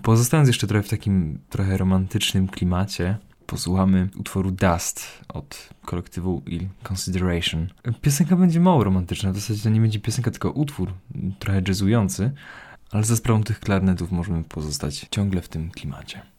Pozostając 0.02 0.48
jeszcze 0.48 0.66
trochę 0.66 0.82
w 0.82 0.88
takim 0.88 1.38
trochę 1.50 1.76
romantycznym 1.76 2.48
klimacie, 2.48 3.18
posłuchamy 3.46 4.08
utworu 4.16 4.50
Dust 4.50 5.24
od 5.28 5.68
kolektywu 5.84 6.42
Il 6.46 6.68
Consideration. 6.90 7.68
Piosenka 8.02 8.36
będzie 8.36 8.60
mało 8.60 8.84
romantyczna, 8.84 9.32
w 9.32 9.34
zasadzie 9.34 9.62
to 9.62 9.70
nie 9.70 9.80
będzie 9.80 10.00
piosenka, 10.00 10.30
tylko 10.30 10.50
utwór 10.50 10.92
trochę 11.38 11.62
jazzujący, 11.68 12.32
ale 12.90 13.04
za 13.04 13.16
sprawą 13.16 13.42
tych 13.42 13.60
klarnetów 13.60 14.12
możemy 14.12 14.44
pozostać 14.44 15.06
ciągle 15.10 15.40
w 15.40 15.48
tym 15.48 15.70
klimacie. 15.70 16.33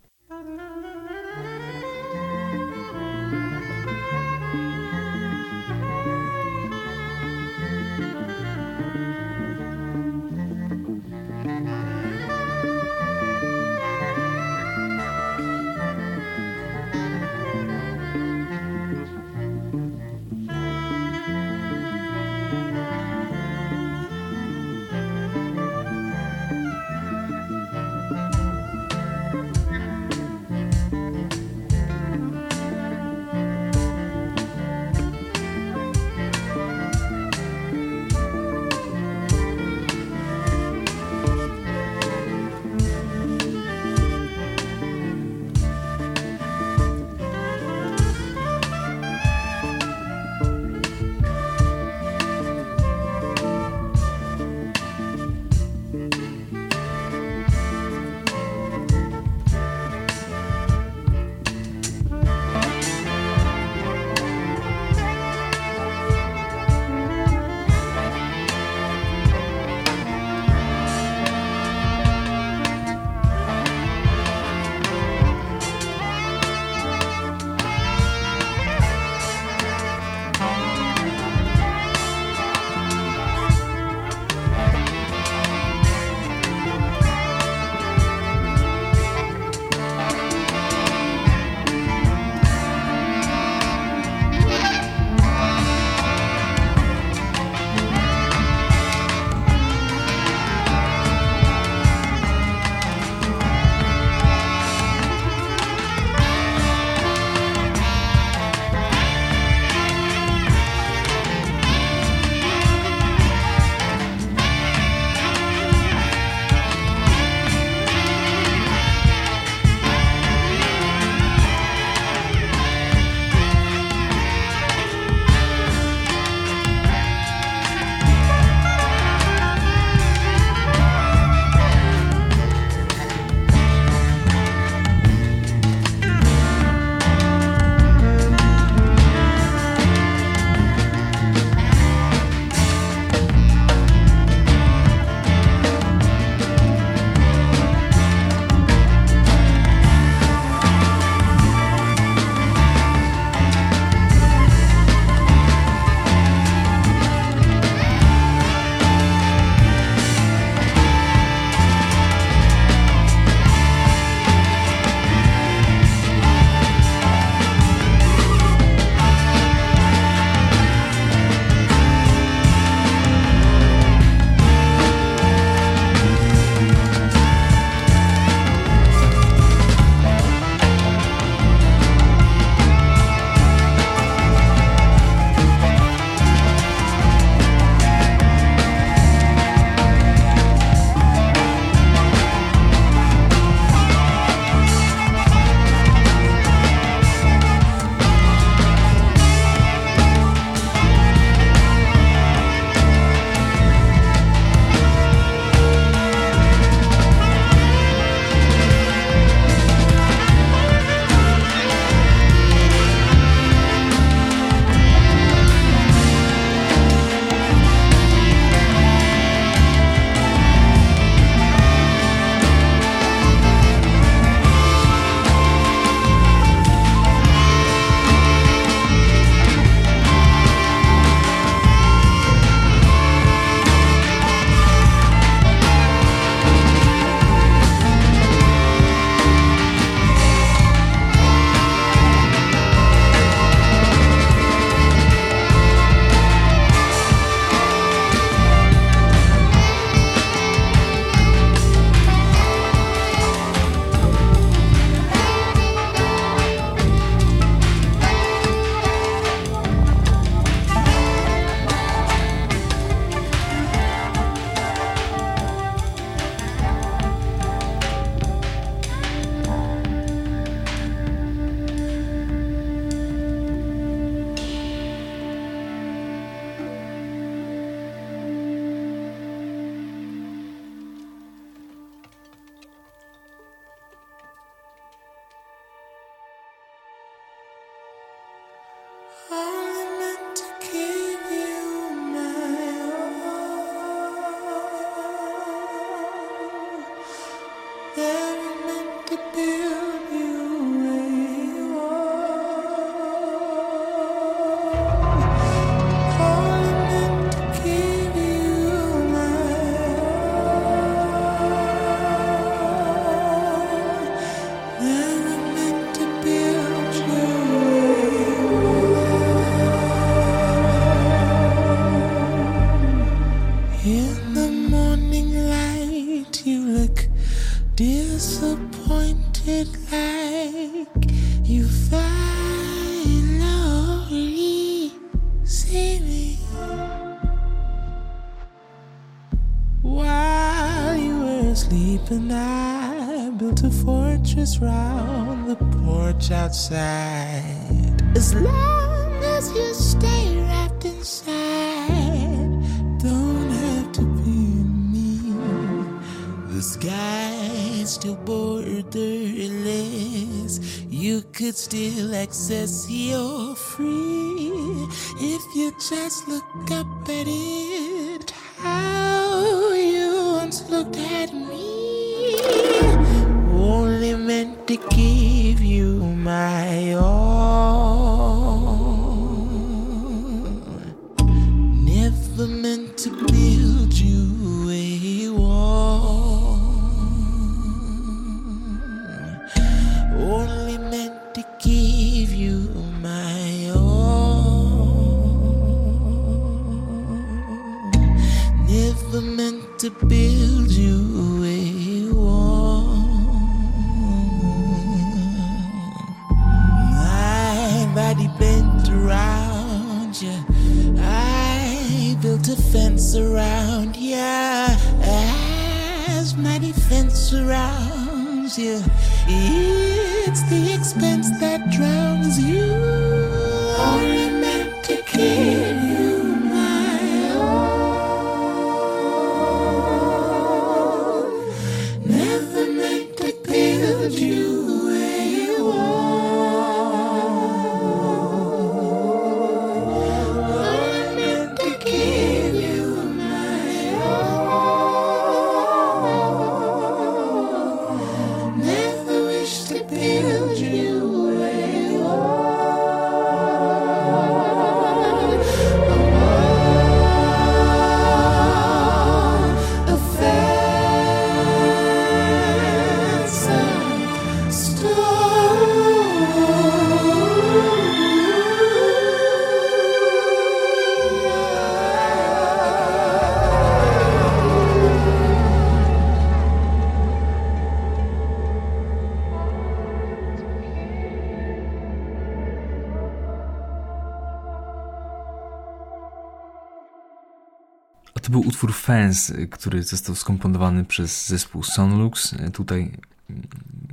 Y, 489.03 489.47
który 489.47 489.83
został 489.83 490.15
skomponowany 490.15 490.85
przez 490.85 491.27
zespół 491.27 491.63
Sonlux. 491.63 492.35
Tutaj 492.53 492.91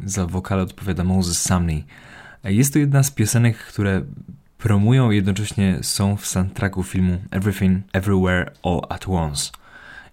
za 0.04 0.26
wokale 0.26 0.62
odpowiada 0.62 1.04
Moses 1.04 1.42
Sumney. 1.42 1.84
Jest 2.44 2.72
to 2.72 2.78
jedna 2.78 3.02
z 3.02 3.10
piosenek, 3.10 3.58
które 3.58 4.02
promują 4.58 5.10
jednocześnie 5.10 5.78
są 5.82 6.16
w 6.16 6.26
soundtracku 6.26 6.82
filmu 6.82 7.18
Everything, 7.30 7.82
Everywhere, 7.92 8.52
All 8.62 8.80
at 8.88 9.08
Once. 9.08 9.50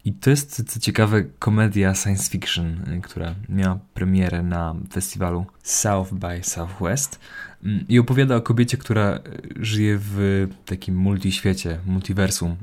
I 0.06 0.14
to 0.14 0.30
jest, 0.30 0.72
co 0.74 0.80
ciekawe, 0.80 1.24
komedia 1.24 1.96
science 1.96 2.30
fiction, 2.30 3.02
która 3.04 3.36
miała 3.50 3.80
premierę 3.94 4.44
na 4.44 4.76
festiwalu 4.92 5.46
South 5.64 6.14
by 6.14 6.44
Southwest 6.44 7.20
Mm, 7.64 7.86
i 7.90 8.00
opowiada 8.00 8.36
o 8.36 8.42
kobiecie, 8.42 8.78
która 8.78 9.20
żyje 9.60 9.98
w 10.02 10.48
takim 10.66 10.96
multiświecie, 10.96 11.80
multiversum, 11.86 12.56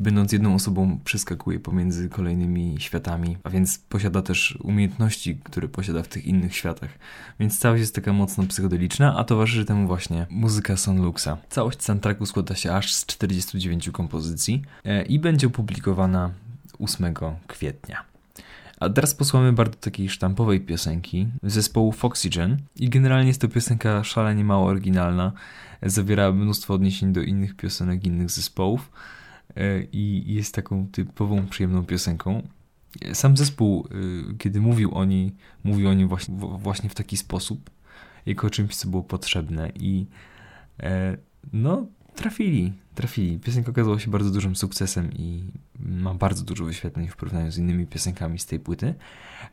będąc 0.00 0.32
jedną 0.32 0.54
osobą, 0.54 0.98
przeskakuje 1.04 1.60
pomiędzy 1.60 2.08
kolejnymi 2.08 2.76
światami, 2.78 3.36
a 3.42 3.50
więc 3.50 3.78
posiada 3.78 4.22
też 4.22 4.58
umiejętności, 4.62 5.36
które 5.44 5.68
posiada 5.68 6.02
w 6.02 6.08
tych 6.08 6.26
innych 6.26 6.56
światach. 6.56 6.90
Więc 7.40 7.58
całość 7.58 7.80
jest 7.80 7.94
taka 7.94 8.12
mocno 8.12 8.44
psychodeliczna, 8.46 9.16
a 9.16 9.24
towarzyszy 9.24 9.64
temu 9.64 9.86
właśnie 9.86 10.26
muzyka 10.30 10.76
Sonluxa. 10.76 11.36
Całość 11.50 11.82
soundtracku 11.82 12.26
składa 12.26 12.54
się 12.54 12.72
aż 12.72 12.94
z 12.94 13.06
49 13.06 13.90
kompozycji 13.90 14.62
e, 14.84 15.02
i 15.02 15.18
będzie 15.18 15.46
opublikowana 15.46 16.30
8 16.78 17.14
kwietnia. 17.46 18.14
A 18.80 18.88
teraz 18.88 19.14
posłuchamy 19.14 19.52
bardzo 19.52 19.76
takiej 19.76 20.08
sztampowej 20.08 20.60
piosenki 20.60 21.28
zespołu 21.42 21.92
Foxygen 21.92 22.56
i 22.76 22.88
generalnie 22.88 23.28
jest 23.28 23.40
to 23.40 23.48
piosenka 23.48 24.04
szalenie 24.04 24.44
mało 24.44 24.66
oryginalna. 24.66 25.32
Zawiera 25.82 26.32
mnóstwo 26.32 26.74
odniesień 26.74 27.12
do 27.12 27.22
innych 27.22 27.56
piosenek 27.56 28.04
innych 28.04 28.30
zespołów 28.30 28.90
i 29.92 30.24
jest 30.26 30.54
taką 30.54 30.86
typową, 30.86 31.46
przyjemną 31.46 31.84
piosenką. 31.84 32.42
Sam 33.12 33.36
zespół, 33.36 33.88
y, 34.32 34.34
kiedy 34.38 34.60
mówił 34.60 34.94
o 34.94 35.04
niej, 35.04 35.34
mówił 35.64 35.88
o 35.88 35.94
niej 35.94 36.06
właśnie, 36.06 36.34
właśnie 36.38 36.90
w 36.90 36.94
taki 36.94 37.16
sposób, 37.16 37.70
jako 38.26 38.50
czymś, 38.50 38.76
co 38.76 38.88
było 38.88 39.02
potrzebne 39.02 39.72
i 39.74 40.06
e, 40.80 41.16
no, 41.52 41.86
trafili, 42.14 42.72
trafili. 42.94 43.38
Piosenka 43.38 43.70
okazała 43.70 43.98
się 43.98 44.10
bardzo 44.10 44.30
dużym 44.30 44.56
sukcesem 44.56 45.12
i 45.12 45.44
ma 45.78 46.14
bardzo 46.14 46.44
dużo 46.44 46.64
wyświetleń 46.64 47.08
w 47.08 47.16
porównaniu 47.16 47.50
z 47.50 47.58
innymi 47.58 47.86
piosenkami 47.86 48.38
z 48.38 48.46
tej 48.46 48.60
płyty. 48.60 48.94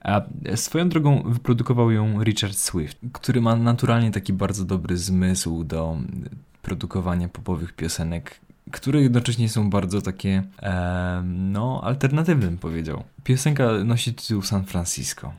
A 0.02 0.22
swoją 0.56 0.90
drogą 0.90 1.24
wyprodukował 1.26 1.92
ją 1.92 2.24
Richard 2.24 2.56
Swift, 2.56 2.98
który 3.14 3.42
ma 3.42 3.56
naturalnie 3.56 4.12
taki 4.12 4.34
bardzo 4.34 4.66
dobry 4.66 4.98
zmysł 4.98 5.64
do 5.64 5.98
produkowania 6.62 7.30
popowych 7.30 7.74
piosenek, 7.74 8.40
które 8.72 9.02
jednocześnie 9.02 9.50
są 9.50 9.70
bardzo 9.70 10.02
takie, 10.02 10.44
e, 10.62 11.24
no, 11.26 11.82
alternatywne, 11.84 12.46
bym 12.46 12.58
powiedział. 12.58 13.04
Piosenka 13.24 13.72
nosi 13.86 14.14
tytuł 14.14 14.42
San 14.42 14.66
Francisco. 14.66 15.34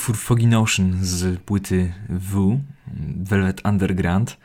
Utwór 0.00 0.16
Foggy 0.16 0.46
Notion 0.46 0.98
z 1.02 1.40
płyty 1.40 1.92
W, 2.08 2.60
Velvet 3.16 3.60
Underground. 3.66 4.36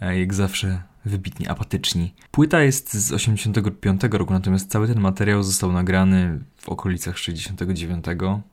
E, 0.00 0.18
Jak 0.20 0.34
zawsze 0.34 0.82
wybitnie 1.04 1.50
apatyczni. 1.50 2.14
Płyta 2.30 2.60
jest 2.62 2.94
z 2.94 3.12
85 3.12 4.02
roku, 4.10 4.32
natomiast 4.32 4.70
cały 4.70 4.88
ten 4.88 5.00
materiał 5.00 5.42
został 5.42 5.72
nagrany 5.72 6.38
w 6.56 6.68
okolicach 6.68 7.18
69. 7.18 8.04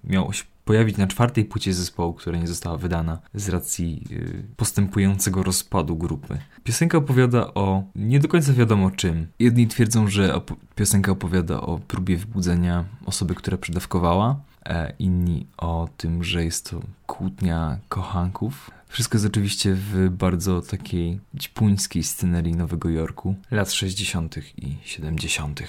Miał 0.04 0.34
się 0.34 0.44
pojawić 0.66 0.98
na 0.98 1.08
czwartej 1.08 1.46
płycie 1.46 1.74
zespołu, 1.74 2.14
która 2.14 2.38
nie 2.38 2.48
została 2.48 2.78
wydana 2.78 3.20
z 3.34 3.50
racji 3.50 4.04
y, 4.12 4.44
postępującego 4.58 5.44
rozpadu 5.44 5.96
grupy. 5.96 6.38
Piosenka 6.64 6.98
opowiada 6.98 7.54
o 7.54 7.84
nie 7.96 8.20
do 8.20 8.28
końca 8.28 8.54
wiadomo 8.54 8.92
czym. 8.92 9.28
Jedni 9.40 9.68
twierdzą, 9.68 10.08
że 10.08 10.34
op- 10.34 10.56
piosenka 10.76 11.12
opowiada 11.12 11.62
o 11.62 11.80
próbie 11.80 12.18
wybudzenia 12.18 12.86
osoby, 13.06 13.36
która 13.36 13.58
przedawkowała, 13.58 14.30
e, 14.32 14.53
inni 15.00 15.48
o 15.58 15.90
tym, 15.98 16.24
że 16.24 16.46
jest 16.46 16.70
to 16.70 16.82
kłótnia 17.06 17.78
kochanków. 17.90 18.72
Wszystko 18.88 19.16
jest 19.16 19.26
oczywiście 19.26 19.74
w 19.74 20.10
bardzo 20.10 20.62
takiej 20.62 21.20
ćpuńskiej 21.40 22.04
scenerii 22.04 22.56
Nowego 22.56 22.90
Jorku 22.90 23.36
lat 23.52 23.72
60. 23.72 24.38
i 24.58 24.78
70. 24.84 25.62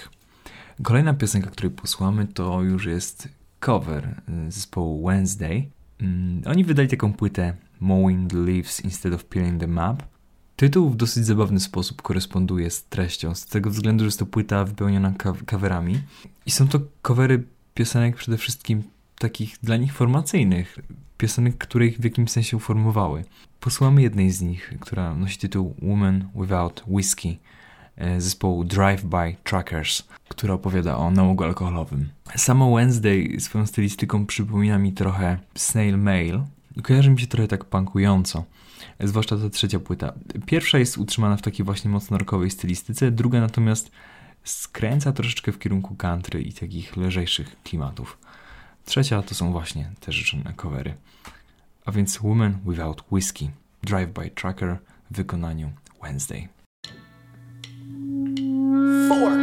Kolejna 0.83 1.15
piosenka, 1.15 1.51
której 1.51 1.71
posłamy, 1.71 2.27
to 2.27 2.63
już 2.63 2.87
jest 2.87 3.29
cover 3.61 4.23
zespołu 4.49 5.09
Wednesday. 5.09 5.71
Mm, 6.01 6.43
Oni 6.47 6.65
wydali 6.65 6.89
taką 6.89 7.13
płytę 7.13 7.55
Mowing 7.81 8.31
the 8.31 8.37
Leaves 8.37 8.81
Instead 8.81 9.15
of 9.15 9.25
Peeling 9.25 9.61
the 9.61 9.67
Map. 9.67 10.03
Tytuł 10.57 10.91
w 10.91 10.97
dosyć 10.97 11.27
zabawny 11.27 11.61
sposób 11.61 12.03
koresponduje 12.03 12.71
z 12.71 12.85
treścią, 12.85 13.35
z 13.35 13.47
tego 13.47 13.71
względu, 13.71 14.05
że 14.05 14.07
jest 14.07 14.19
to 14.19 14.27
płyta 14.27 14.65
wypełniona 14.65 15.15
coverami. 15.51 16.01
I 16.47 16.51
są 16.51 16.69
to 16.69 16.81
covery 17.03 17.45
piosenek 17.75 18.17
przede 18.17 18.39
wszystkim 18.39 18.83
takich 19.19 19.57
dla 19.63 19.77
nich 19.77 19.93
formacyjnych, 19.93 20.79
piosenek, 21.19 21.59
które 21.59 21.87
ich 21.87 21.99
w 21.99 22.05
jakimś 22.05 22.31
sensie 22.31 22.57
uformowały. 22.57 23.25
Posłuchamy 23.61 24.03
jednej 24.03 24.31
z 24.31 24.43
nich, 24.43 24.73
która 24.81 25.15
nosi 25.15 25.39
tytuł 25.39 25.75
Woman 25.83 26.29
Without 26.35 26.85
Whiskey 26.87 27.39
e, 27.97 28.21
zespołu 28.21 28.65
Drive-By 28.65 29.35
Truckers, 29.45 30.03
która 30.29 30.55
opowiada 30.55 30.97
o 30.97 31.11
nałogu 31.11 31.45
alkoholowym. 31.45 32.09
Samo 32.37 32.77
Wednesday 32.77 33.37
swoją 33.41 33.67
stylistyką 33.67 34.27
przypomina 34.27 34.79
mi 34.79 34.93
trochę 34.93 35.39
Snail 35.55 35.99
Mail 35.99 36.43
i 36.77 36.83
kojarzy 36.83 37.11
mi 37.11 37.21
się 37.21 37.27
trochę 37.27 37.49
tak 37.49 37.65
punkująco. 37.65 38.45
e, 38.99 39.09
Zwłaszcza 39.09 39.37
ta 39.37 39.51
trzecia 39.51 39.81
płyta. 39.81 40.13
Pierwsza 40.47 40.79
jest 40.79 40.99
utrzymana 40.99 41.37
w 41.37 41.43
takiej 41.43 41.65
właśnie 41.65 41.91
mocno 41.91 42.19
rockowej 42.19 42.51
stylistyce, 42.51 43.11
druga 43.11 43.41
natomiast 43.41 43.91
skręca 44.45 45.13
troszeczkę 45.13 45.53
w 45.53 45.59
kierunku 45.59 45.95
country 45.95 46.43
i 46.43 46.53
takich 46.53 46.97
lżejszych 46.97 47.63
klimatów. 47.63 48.19
Trzecia 48.85 49.23
to 49.23 49.35
są 49.35 49.53
właśnie 49.53 49.91
te 50.01 50.13
życzone 50.13 50.53
covery. 50.57 50.95
A 51.85 51.93
więc 51.93 52.21
Woman 52.21 52.59
Without 52.67 53.05
Whiskey, 53.13 53.51
Drive 53.83 54.13
by 54.13 54.31
Trucker 54.31 54.79
w 55.11 55.17
wykonaniu 55.17 55.73
Wednesday. 56.03 56.49
Woman 59.11 59.34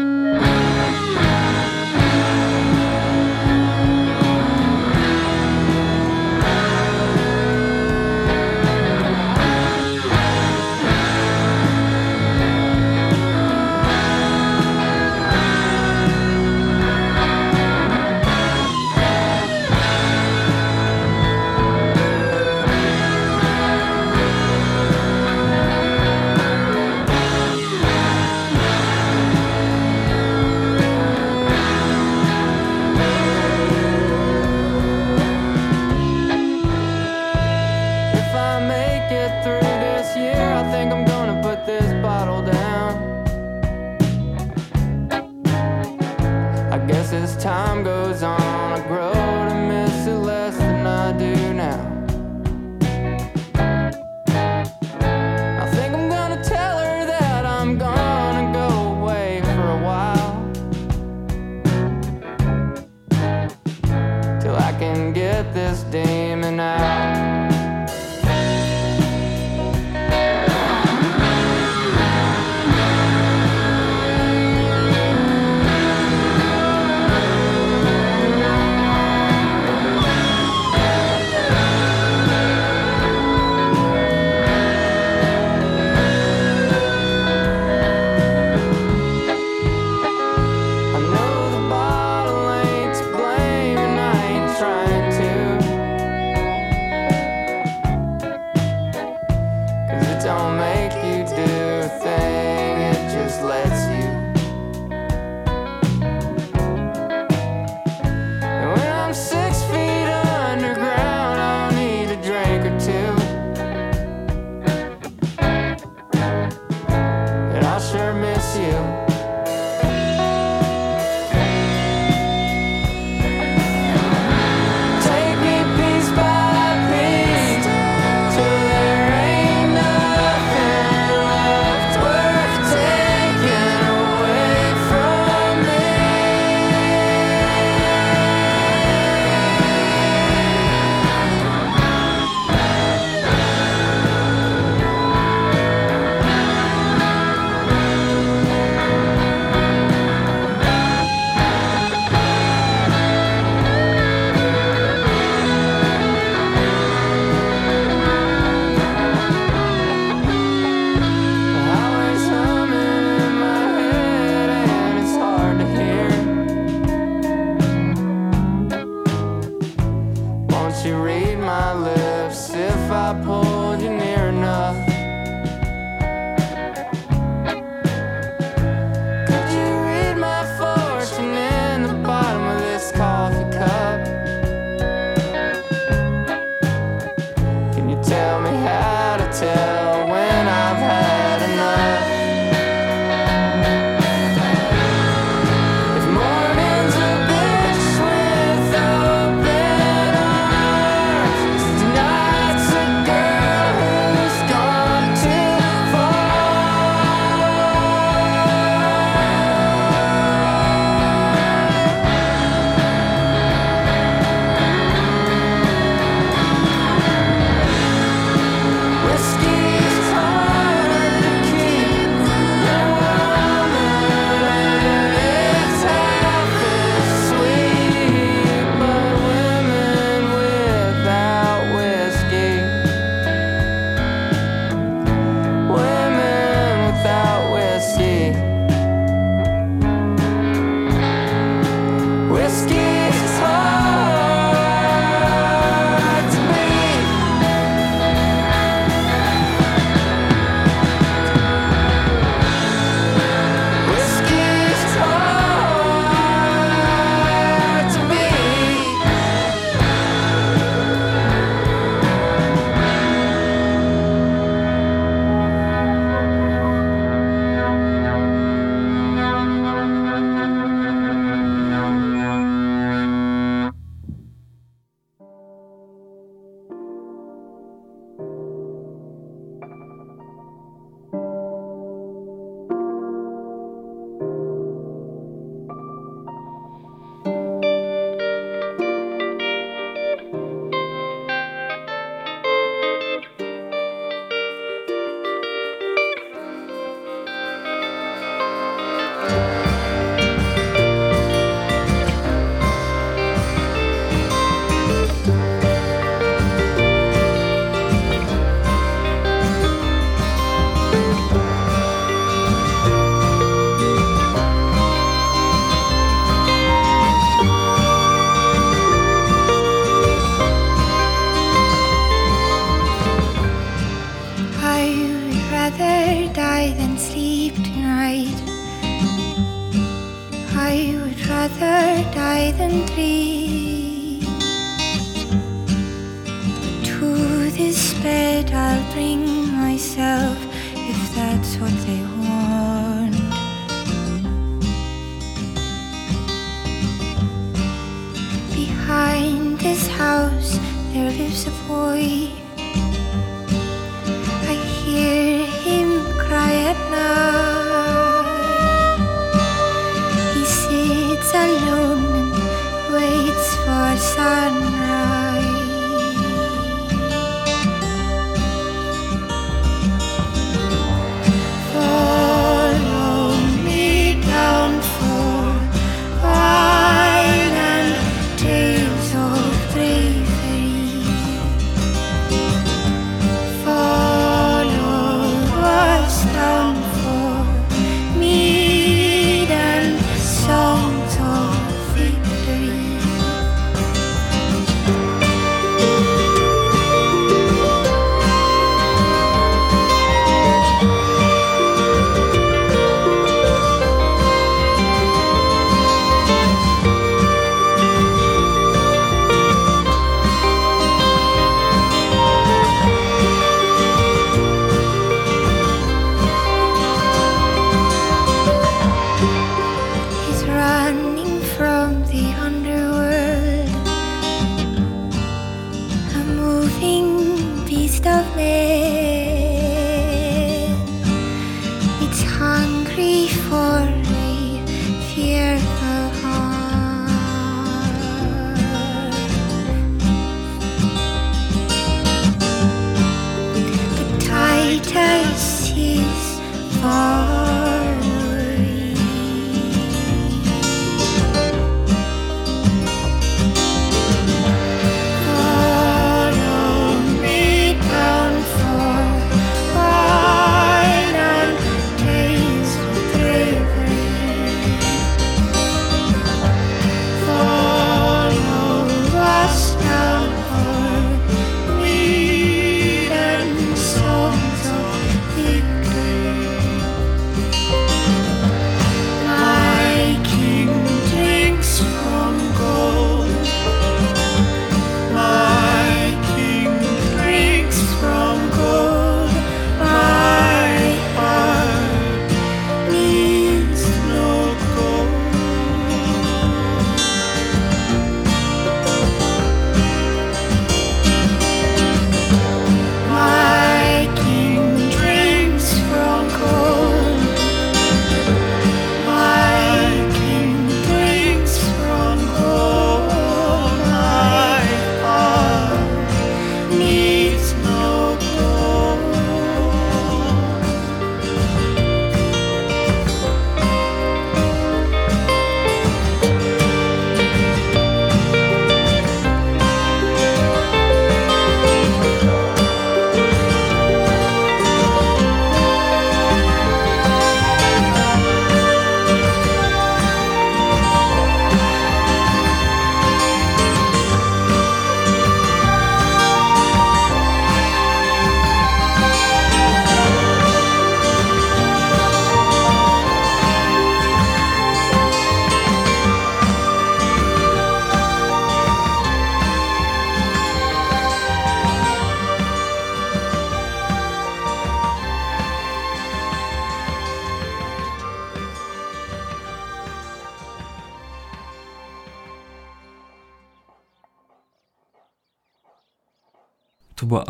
tell 188.11 188.41
me 188.41 188.49
how 188.49 188.90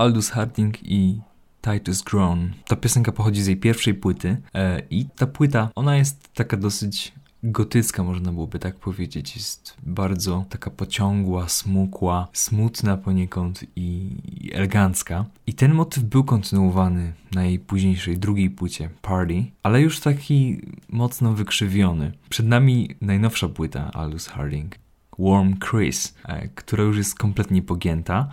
Aldous 0.01 0.29
Harding 0.29 0.77
i 0.83 1.21
Titus 1.61 2.01
Grown. 2.01 2.53
Ta 2.67 2.75
piosenka 2.75 3.11
pochodzi 3.11 3.41
z 3.41 3.47
jej 3.47 3.57
pierwszej 3.57 3.93
płyty 3.93 4.37
e, 4.53 4.81
i 4.89 5.05
ta 5.05 5.27
płyta, 5.27 5.69
ona 5.75 5.97
jest 5.97 6.33
taka 6.33 6.57
dosyć 6.57 7.13
gotycka, 7.43 8.03
można 8.03 8.31
byłoby 8.31 8.59
tak 8.59 8.75
powiedzieć. 8.75 9.35
Jest 9.35 9.77
bardzo 9.83 10.45
taka 10.49 10.69
pociągła, 10.69 11.49
smukła, 11.49 12.27
smutna 12.33 12.97
poniekąd 12.97 13.63
i, 13.75 14.17
i 14.25 14.53
elegancka. 14.53 15.25
I 15.47 15.53
ten 15.53 15.73
motyw 15.73 16.03
był 16.03 16.23
kontynuowany 16.23 17.13
na 17.31 17.45
jej 17.45 17.59
późniejszej, 17.59 18.17
drugiej 18.17 18.49
płycie, 18.49 18.89
Party, 19.01 19.45
ale 19.63 19.81
już 19.81 19.99
taki 19.99 20.61
mocno 20.89 21.33
wykrzywiony. 21.33 22.11
Przed 22.29 22.45
nami 22.45 22.95
najnowsza 23.01 23.49
płyta 23.49 23.91
Aldous 23.93 24.27
Harding, 24.27 24.75
Warm 25.19 25.55
Chris, 25.59 26.15
e, 26.23 26.47
która 26.47 26.83
już 26.83 26.97
jest 26.97 27.15
kompletnie 27.15 27.61
pogięta. 27.61 28.27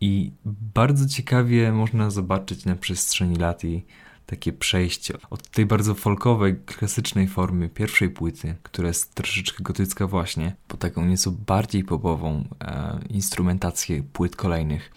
I 0.00 0.32
bardzo 0.74 1.06
ciekawie 1.06 1.72
można 1.72 2.10
zobaczyć 2.10 2.64
na 2.64 2.76
przestrzeni 2.76 3.36
lat 3.36 3.64
jej 3.64 3.84
takie 4.30 4.52
przejście 4.52 5.14
od 5.30 5.48
tej 5.48 5.66
bardzo 5.66 5.94
folkowej, 5.94 6.56
klasycznej 6.66 7.28
formy 7.28 7.68
pierwszej 7.68 8.10
płyty, 8.10 8.54
która 8.62 8.88
jest 8.88 9.14
troszeczkę 9.14 9.62
gotycka 9.62 10.06
właśnie, 10.06 10.56
po 10.68 10.76
taką 10.76 11.04
nieco 11.04 11.30
bardziej 11.46 11.84
popową 11.84 12.44
e, 12.60 12.98
instrumentację 13.08 14.02
płyt 14.02 14.36
kolejnych. 14.36 14.92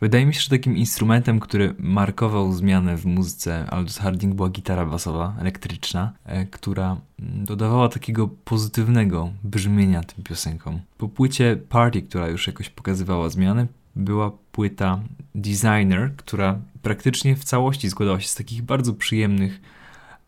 Wydaje 0.00 0.26
mi 0.26 0.34
się, 0.34 0.40
że 0.40 0.50
takim 0.50 0.76
instrumentem, 0.76 1.40
który 1.40 1.74
markował 1.78 2.52
zmianę 2.52 2.96
w 2.96 3.06
muzyce 3.06 3.66
Aldous 3.70 3.98
Harding 3.98 4.34
była 4.34 4.48
gitara 4.48 4.86
basowa, 4.86 5.36
elektryczna, 5.40 6.12
e, 6.24 6.46
która 6.46 6.96
mm, 7.20 7.44
dodawała 7.44 7.88
takiego 7.88 8.28
pozytywnego 8.28 9.32
brzmienia 9.44 10.02
tym 10.02 10.24
piosenkom. 10.24 10.80
Po 10.98 11.08
płycie 11.08 11.56
Party, 11.68 12.02
która 12.02 12.28
już 12.28 12.46
jakoś 12.46 12.68
pokazywała 12.68 13.28
zmianę, 13.28 13.66
była 13.96 14.30
płyta 14.52 15.02
Designer, 15.34 16.12
która 16.16 16.58
praktycznie 16.82 17.36
w 17.36 17.44
całości 17.44 17.90
składała 17.90 18.20
się 18.20 18.28
z 18.28 18.34
takich 18.34 18.62
bardzo 18.62 18.94
przyjemnych, 18.94 19.60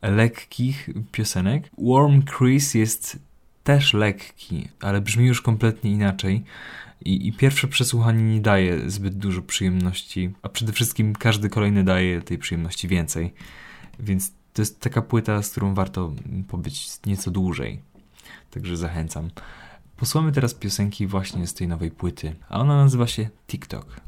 lekkich 0.02 0.90
piosenek. 1.12 1.70
Warm 1.78 2.22
Chris 2.22 2.74
jest 2.74 3.18
też 3.64 3.94
lekki, 3.94 4.68
ale 4.80 5.00
brzmi 5.00 5.26
już 5.26 5.42
kompletnie 5.42 5.92
inaczej. 5.92 6.44
I, 7.04 7.28
I 7.28 7.32
pierwsze 7.32 7.68
przesłuchanie 7.68 8.34
nie 8.34 8.40
daje 8.40 8.90
zbyt 8.90 9.14
dużo 9.14 9.42
przyjemności, 9.42 10.30
a 10.42 10.48
przede 10.48 10.72
wszystkim 10.72 11.14
każdy 11.14 11.48
kolejny 11.48 11.84
daje 11.84 12.22
tej 12.22 12.38
przyjemności 12.38 12.88
więcej. 12.88 13.34
Więc 14.00 14.32
to 14.52 14.62
jest 14.62 14.80
taka 14.80 15.02
płyta, 15.02 15.42
z 15.42 15.50
którą 15.50 15.74
warto 15.74 16.12
pobyć 16.48 17.06
nieco 17.06 17.30
dłużej. 17.30 17.80
Także 18.50 18.76
zachęcam. 18.76 19.30
Posłuchamy 19.96 20.32
teraz 20.32 20.54
piosenki 20.54 21.06
właśnie 21.06 21.46
z 21.46 21.54
tej 21.54 21.68
nowej 21.68 21.90
płyty, 21.90 22.36
a 22.48 22.60
ona 22.60 22.76
nazywa 22.76 23.06
się 23.06 23.28
TikTok. 23.48 24.00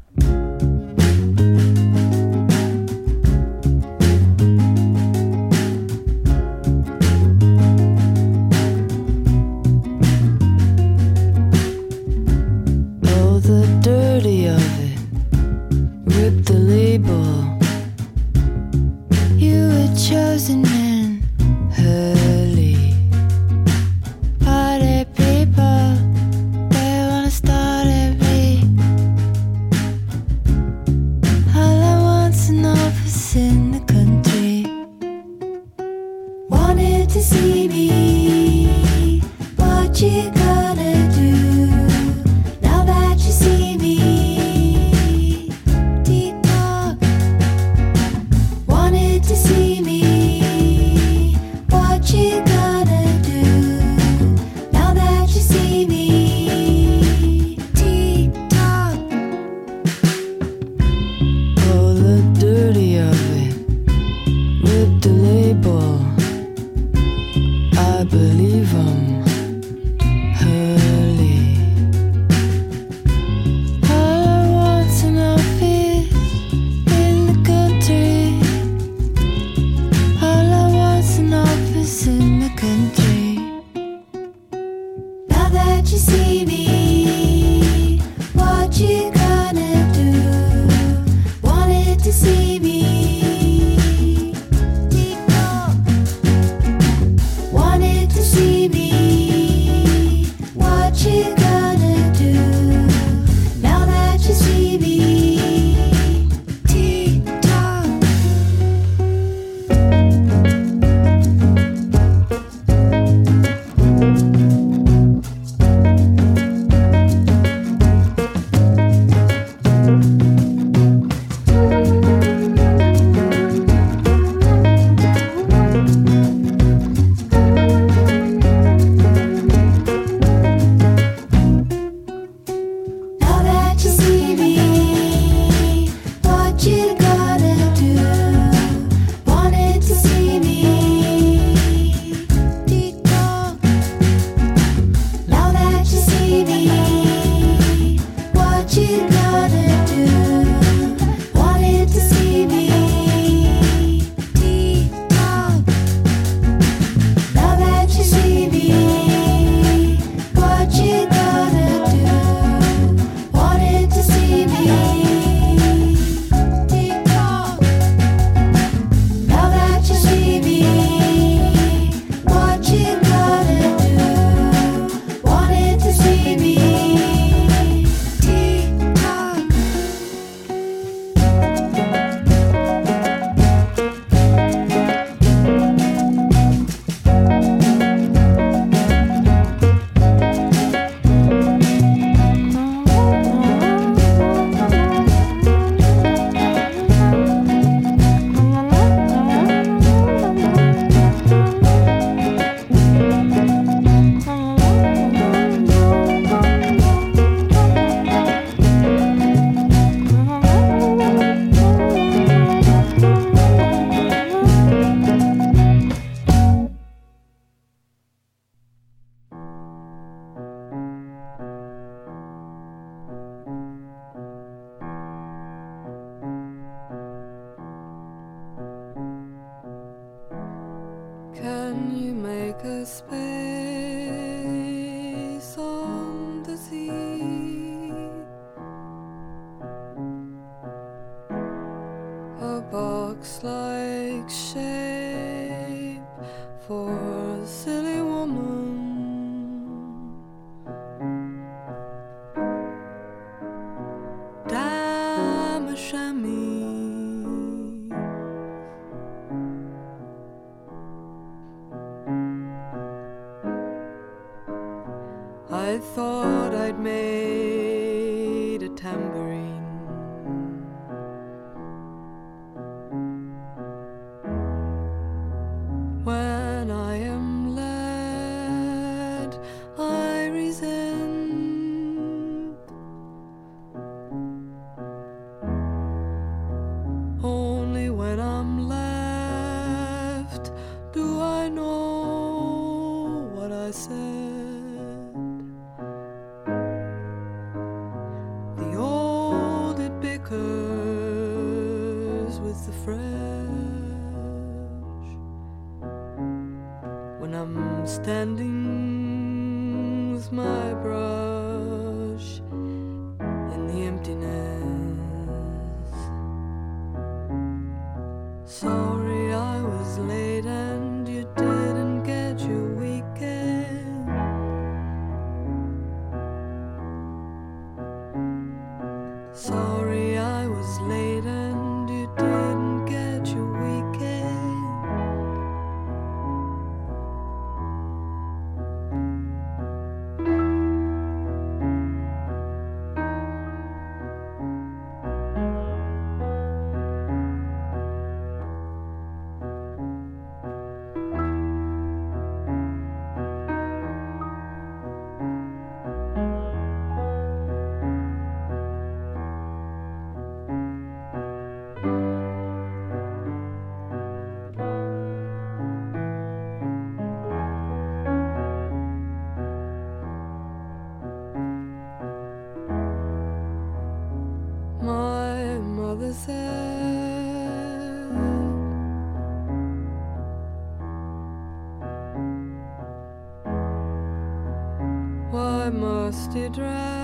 dry. 386.49 386.96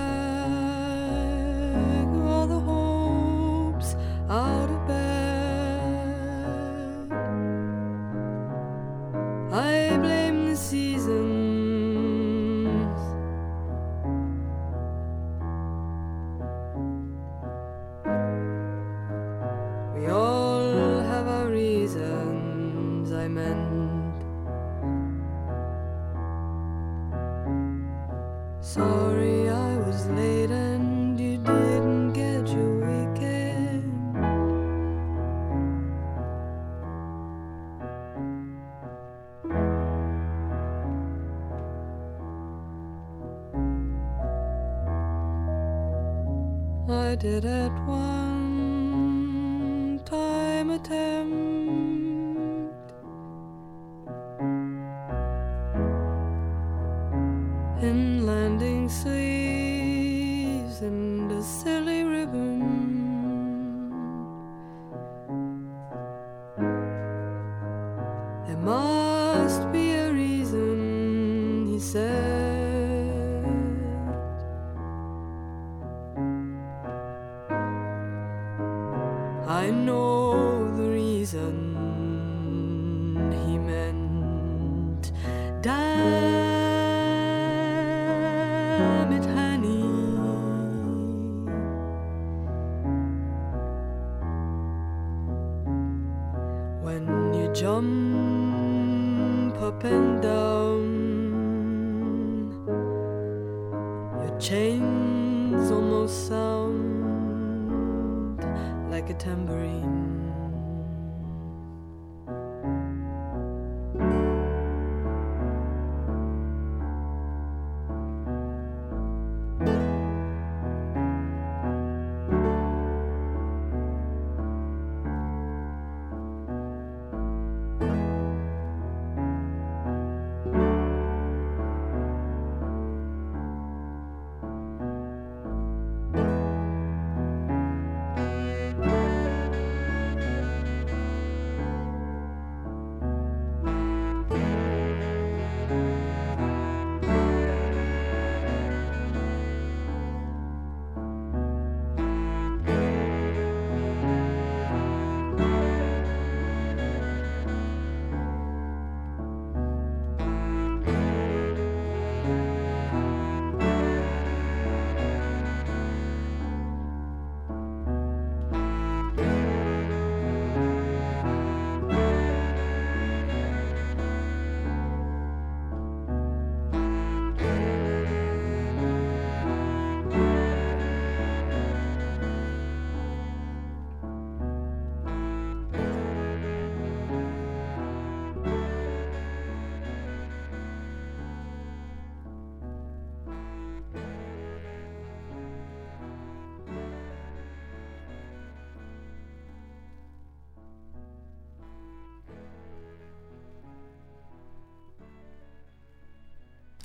Did 47.16 47.44
at 47.44 47.70
one 47.86 48.90
time 50.04 50.70
attempt. 50.70 51.53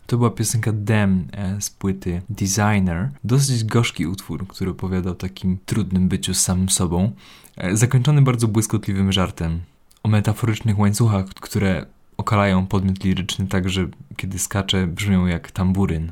To 0.10 0.18
była 0.18 0.30
piosenka 0.30 0.72
Dem 0.74 1.28
e, 1.32 1.62
z 1.62 1.70
płyty 1.70 2.22
Designer. 2.30 3.10
Dosyć 3.24 3.64
gorzki 3.64 4.08
utwór, 4.08 4.48
który 4.48 4.72
opowiada 4.72 5.10
o 5.10 5.16
takim 5.16 5.58
trudnym 5.66 6.08
byciu 6.08 6.34
z 6.34 6.42
samym 6.42 6.70
sobą. 6.70 7.12
E, 7.58 7.78
Zakończony 7.78 8.22
bardzo 8.22 8.48
błyskotliwym 8.48 9.12
żartem 9.12 9.60
o 10.04 10.10
metaforycznych 10.10 10.80
łańcuchach, 10.80 11.26
które 11.26 11.86
okalają 12.18 12.68
podmiot 12.68 13.04
liryczny 13.04 13.48
tak, 13.48 13.70
że 13.70 13.88
kiedy 14.16 14.40
skacze 14.40 14.88
brzmią 14.88 15.26
jak 15.26 15.52
tamburyn. 15.52 16.12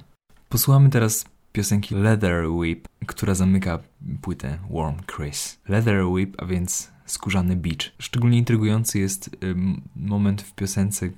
Posłuchamy 0.49 0.89
teraz 0.89 1.25
piosenki 1.51 1.95
Leather 1.95 2.47
Whip, 2.47 2.87
która 3.05 3.35
zamyka 3.35 3.79
płytę 4.21 4.57
Warm 4.69 4.97
Chris. 5.15 5.59
Leather 5.67 6.05
Whip, 6.05 6.35
a 6.37 6.45
więc 6.45 6.91
skórzany 7.05 7.55
beach. 7.55 7.91
Szczególnie 7.99 8.37
intrygujący 8.37 8.99
jest 8.99 9.37
ym, 9.43 9.81
moment 9.95 10.41
w 10.41 10.53
piosence, 10.53 11.09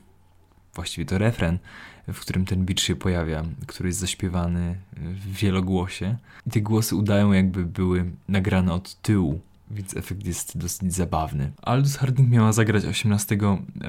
właściwie 0.80 1.06
to 1.06 1.18
refren, 1.18 1.60
w 2.08 2.20
którym 2.20 2.46
ten 2.46 2.66
beat 2.66 2.80
się 2.80 2.96
pojawia, 2.96 3.44
który 3.68 3.90
jest 3.90 4.00
zaśpiewany 4.00 4.76
w 4.98 5.34
wielogłosie. 5.34 6.18
I 6.48 6.50
te 6.50 6.62
głosy 6.62 6.96
udają, 6.96 7.32
jakby 7.32 7.66
były 7.66 8.12
nagrane 8.28 8.74
od 8.74 9.02
tyłu, 9.02 9.40
więc 9.72 9.98
efekt 9.98 10.26
jest 10.26 10.58
dosyć 10.58 10.94
zabawny. 10.94 11.52
Aldous 11.62 11.96
Harding 11.96 12.30
miała 12.30 12.54
zagrać 12.54 12.86
18 12.86 13.38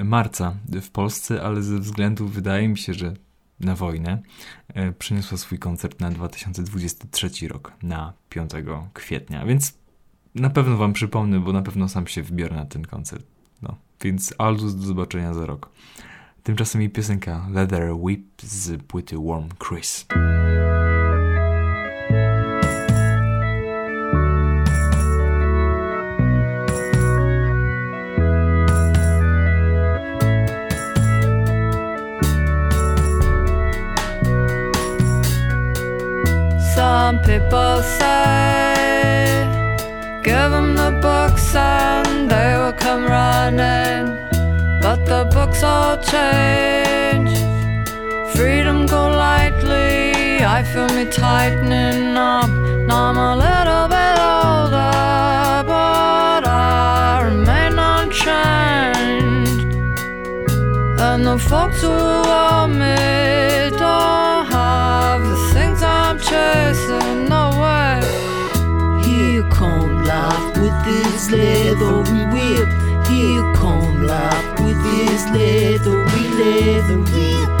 marca 0.03 0.55
w 0.81 0.89
Polsce, 0.89 1.43
ale 1.43 1.63
ze 1.63 1.79
względu, 1.79 2.27
wydaje 2.27 2.67
mi 2.67 2.77
się, 2.77 2.93
że 2.93 3.13
na 3.59 3.75
wojnę, 3.75 4.21
e, 4.73 4.91
przeniosła 4.91 5.37
swój 5.37 5.59
koncert 5.59 5.99
na 5.99 6.11
2023 6.11 7.47
rok, 7.47 7.73
na 7.83 8.13
5 8.29 8.51
kwietnia, 8.93 9.45
więc 9.45 9.73
na 10.35 10.49
pewno 10.49 10.77
wam 10.77 10.93
przypomnę, 10.93 11.39
bo 11.39 11.53
na 11.53 11.61
pewno 11.61 11.89
sam 11.89 12.07
się 12.07 12.23
wybiorę 12.23 12.55
na 12.55 12.65
ten 12.65 12.85
koncert. 12.85 13.25
No, 13.61 13.75
więc 14.01 14.33
Aldous 14.37 14.75
do 14.75 14.83
zobaczenia 14.83 15.33
za 15.33 15.45
rok. 15.45 15.69
Tymczasem 16.43 16.81
jej 16.81 16.89
piosenka 16.89 17.45
Leather 17.51 17.95
Whip 17.95 18.41
z 18.43 18.83
płyty 18.83 19.15
Warm 19.17 19.49
Chris. 19.59 20.05
Some 36.75 37.19
people 37.19 37.83
say, 37.99 39.45
give 40.23 40.51
them 40.51 40.75
the 40.75 40.91
books 41.01 41.55
and 41.55 41.90
the 45.61 45.67
all 45.67 45.97
change. 45.97 47.33
Freedom 48.35 48.85
go 48.85 49.09
lightly. 49.09 50.43
I 50.43 50.63
feel 50.63 50.89
me 50.89 51.05
tightening 51.05 52.17
up. 52.17 52.49
Now 52.87 53.09
I'm 53.09 53.17
a 53.17 53.35
little 53.45 53.87
bit 53.95 54.15
older, 54.35 55.63
but 55.71 56.43
I 56.47 57.21
remain 57.29 57.73
unchanged. 57.93 59.61
And 60.99 61.25
the 61.25 61.37
folks 61.37 61.81
who 61.81 61.89
want 61.89 62.73
me 62.73 62.97
don't 63.77 64.45
have 64.57 65.21
the 65.21 65.37
things 65.53 65.83
I'm 65.83 66.17
chasing. 66.19 67.29
No 67.35 67.43
way. 67.63 68.01
Here 69.03 69.43
come 69.49 70.03
life 70.03 70.57
with 70.57 70.77
this 70.85 71.29
leathery 71.29 72.25
whip. 72.33 72.69
Here 73.07 73.53
come 73.53 74.03
life 74.05 74.50
is 75.11 75.25
leathery, 75.31 76.27
leathery. 76.39 77.60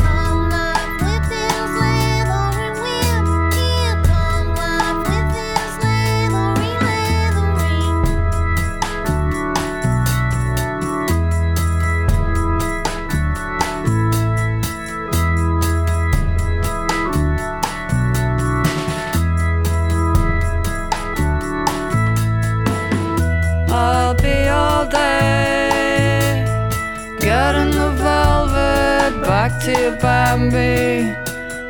You, 29.67 29.91
Bambi. 30.01 31.15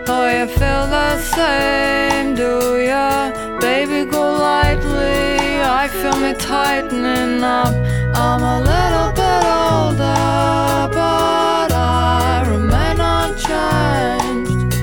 Oh, 0.08 0.28
you 0.28 0.48
feel 0.48 0.88
the 0.88 1.18
same, 1.20 2.36
do 2.36 2.80
ya? 2.80 3.32
Baby, 3.60 4.10
go 4.10 4.34
lightly. 4.34 5.62
I 5.62 5.88
feel 5.90 6.16
me 6.18 6.34
tightening 6.34 7.44
up. 7.44 7.74
I'm 8.16 8.42
a 8.42 8.60
little 8.72 9.12
bit 9.22 9.44
older, 9.64 10.90
but 10.98 11.72
I 11.74 12.46
remain 12.48 13.00
unchanged. 13.00 14.74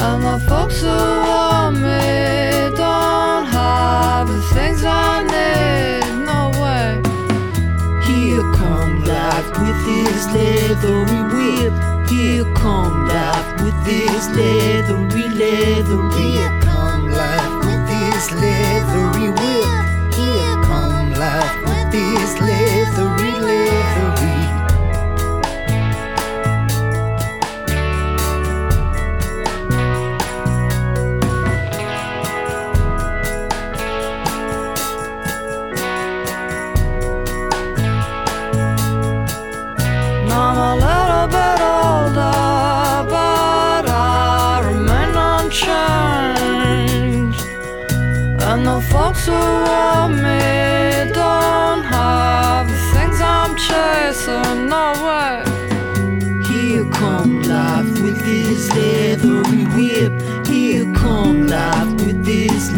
And 0.00 0.22
the 0.24 0.38
folks 0.48 0.80
who 0.80 0.88
want 0.88 1.76
me 1.76 2.76
don't 2.76 3.46
have 3.46 4.28
the 4.28 4.40
things 4.54 4.84
I 4.84 5.22
need. 5.24 5.37
Life 9.98 10.06
with 10.06 10.14
his 10.14 10.26
leathery 10.34 11.22
whip. 11.32 12.08
Here 12.08 12.44
come 12.54 13.06
life 13.08 13.62
with 13.62 13.86
his 13.86 14.28
leathery, 14.30 15.28
leathery. 15.28 16.22
Here 16.22 16.67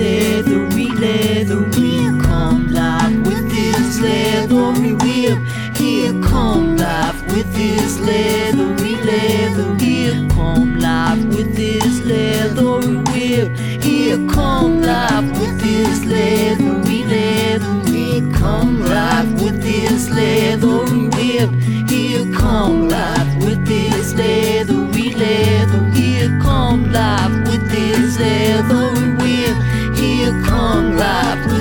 leathery, 0.01 0.87
leathery. 1.03 2.21
Come 2.23 2.73
life 2.73 3.17
with 3.27 3.51
this 3.51 4.01
leathery 4.01 4.95
whip. 4.95 5.39
Here 5.77 6.13
come 6.23 6.77
life 6.77 7.21
with 7.33 7.53
this 7.55 7.99
leathery, 8.01 8.95
leathery. 9.09 10.29
Come 10.31 10.79
live 10.79 11.25
with 11.35 11.55
this 11.55 12.01
leathery 12.05 12.97
whip. 13.11 13.49
Here 13.85 14.17
come 14.29 14.81
life 14.81 15.29
with 15.39 15.61
this 15.61 16.05
leathery, 16.07 17.05
leathery. 17.05 18.33
Come 18.33 18.81
live 18.81 19.43
with 19.43 19.63
this 19.63 20.09
leathery 20.09 21.09
whip. 21.15 21.51
Here 21.91 22.27
come 22.33 22.89
life 22.89 23.45
with 23.45 23.67
this 23.67 24.15
leathery, 24.15 25.11
leathery. 25.23 25.91
Here 25.93 26.39
come 26.41 26.91
life 26.91 27.37
with 27.49 27.71
this 27.71 28.19
leathery 28.19 28.90
love. 31.01 31.60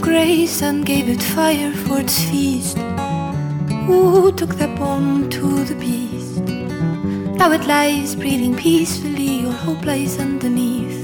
Grace 0.00 0.62
and 0.62 0.84
gave 0.86 1.08
it 1.08 1.22
fire 1.22 1.72
for 1.72 2.00
its 2.00 2.22
feast? 2.24 2.78
Who 3.86 4.32
took 4.32 4.54
that 4.56 4.78
bone 4.78 5.28
to 5.30 5.64
the 5.64 5.74
beast? 5.74 6.40
Now 7.38 7.52
it 7.52 7.66
lies 7.66 8.14
breathing 8.16 8.56
peacefully, 8.56 9.40
your 9.40 9.52
hope 9.52 9.84
lies 9.84 10.18
underneath. 10.18 10.98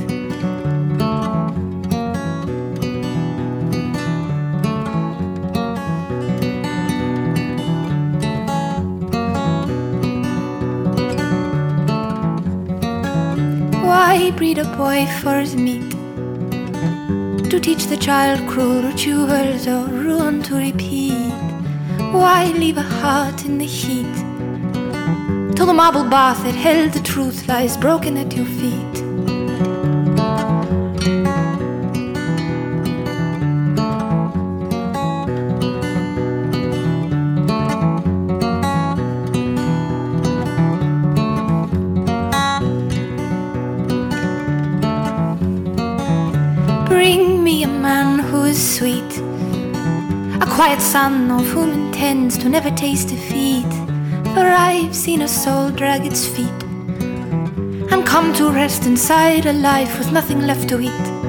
Why 13.82 14.31
breed 14.36 14.59
a 14.59 14.64
boy 14.77 15.06
for 15.20 15.39
his 15.40 15.55
meat? 15.55 15.85
To 17.56 17.62
teach 17.62 17.86
the 17.86 17.96
child 17.96 18.46
cruel 18.46 18.82
rituals 18.82 19.66
or 19.66 19.86
ruin 19.86 20.42
to 20.42 20.56
repeat? 20.56 21.32
Why 22.12 22.52
leave 22.54 22.76
a 22.76 22.82
heart 22.82 23.46
in 23.46 23.56
the 23.56 23.64
heat? 23.64 24.14
Till 25.56 25.64
the 25.64 25.72
marble 25.72 26.04
bath 26.04 26.44
that 26.44 26.54
held 26.54 26.92
the 26.92 27.00
truth 27.00 27.48
lies 27.48 27.78
broken 27.78 28.18
at 28.18 28.36
your 28.36 28.44
feet. 28.44 28.95
To 52.35 52.48
never 52.48 52.70
taste 52.70 53.09
defeat. 53.09 53.70
For 54.35 54.47
I've 54.47 54.94
seen 54.94 55.23
a 55.23 55.28
soul 55.28 55.70
drag 55.70 56.05
its 56.05 56.27
feet 56.27 56.62
and 57.93 58.05
come 58.07 58.35
to 58.35 58.51
rest 58.51 58.85
inside 58.85 59.47
a 59.47 59.53
life 59.53 59.98
with 59.98 60.11
nothing 60.12 60.40
left 60.40 60.69
to 60.70 60.81
eat. 60.81 61.26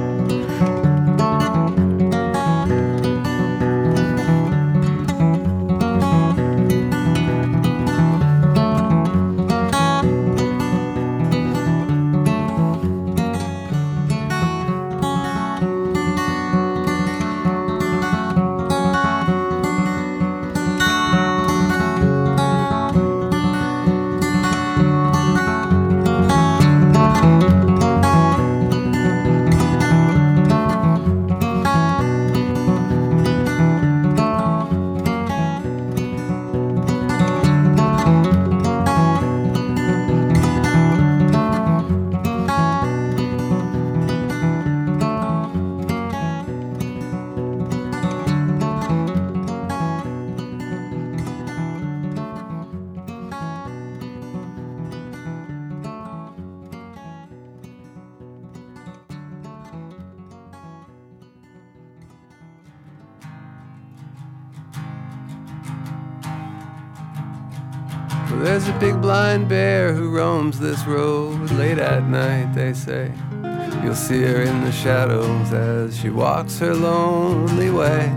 See 74.08 74.24
her 74.24 74.42
in 74.42 74.64
the 74.64 74.72
shadows 74.72 75.52
as 75.52 76.00
she 76.00 76.10
walks 76.10 76.60
her 76.60 76.74
lonely 76.74 77.70
way. 77.70 78.10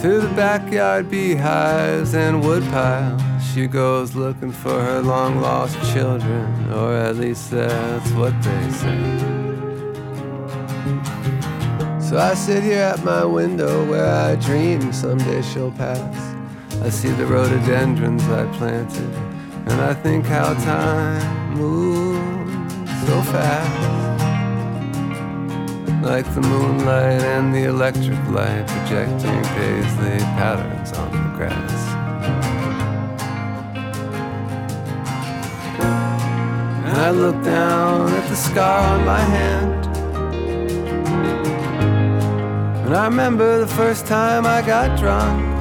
Through 0.00 0.22
the 0.22 0.32
backyard 0.34 1.10
beehives 1.10 2.14
and 2.14 2.42
woodpiles, 2.42 3.20
she 3.52 3.66
goes 3.66 4.14
looking 4.14 4.50
for 4.50 4.80
her 4.80 5.02
long 5.02 5.42
lost 5.42 5.76
children, 5.92 6.72
or 6.72 6.94
at 6.94 7.16
least 7.16 7.50
that's 7.50 8.10
what 8.12 8.32
they 8.42 8.70
say. 8.70 8.98
So 12.00 12.16
I 12.16 12.32
sit 12.32 12.62
here 12.62 12.84
at 12.84 13.04
my 13.04 13.22
window 13.26 13.84
where 13.90 14.08
I 14.08 14.36
dream 14.36 14.94
someday 14.94 15.42
she'll 15.42 15.72
pass. 15.72 16.34
I 16.80 16.88
see 16.88 17.10
the 17.10 17.26
rhododendrons 17.26 18.24
I 18.28 18.46
planted, 18.56 19.14
and 19.68 19.78
I 19.82 19.92
think 19.92 20.24
how 20.24 20.54
time 20.54 21.54
moves 21.58 22.43
so 23.06 23.20
fast. 23.22 24.24
Like 26.02 26.26
the 26.34 26.40
moonlight 26.40 27.22
and 27.22 27.54
the 27.54 27.64
electric 27.64 28.18
light 28.28 28.66
projecting 28.66 29.42
paisley 29.56 30.18
patterns 30.38 30.92
on 30.92 31.10
the 31.12 31.36
grass. 31.36 31.80
And 36.86 36.96
I 36.96 37.10
look 37.10 37.42
down 37.44 38.12
at 38.12 38.28
the 38.30 38.36
scar 38.36 38.80
on 38.94 39.04
my 39.04 39.20
hand. 39.20 39.86
And 42.86 42.94
I 42.94 43.04
remember 43.04 43.60
the 43.60 43.72
first 43.82 44.06
time 44.06 44.46
I 44.46 44.62
got 44.62 44.98
drunk. 44.98 45.53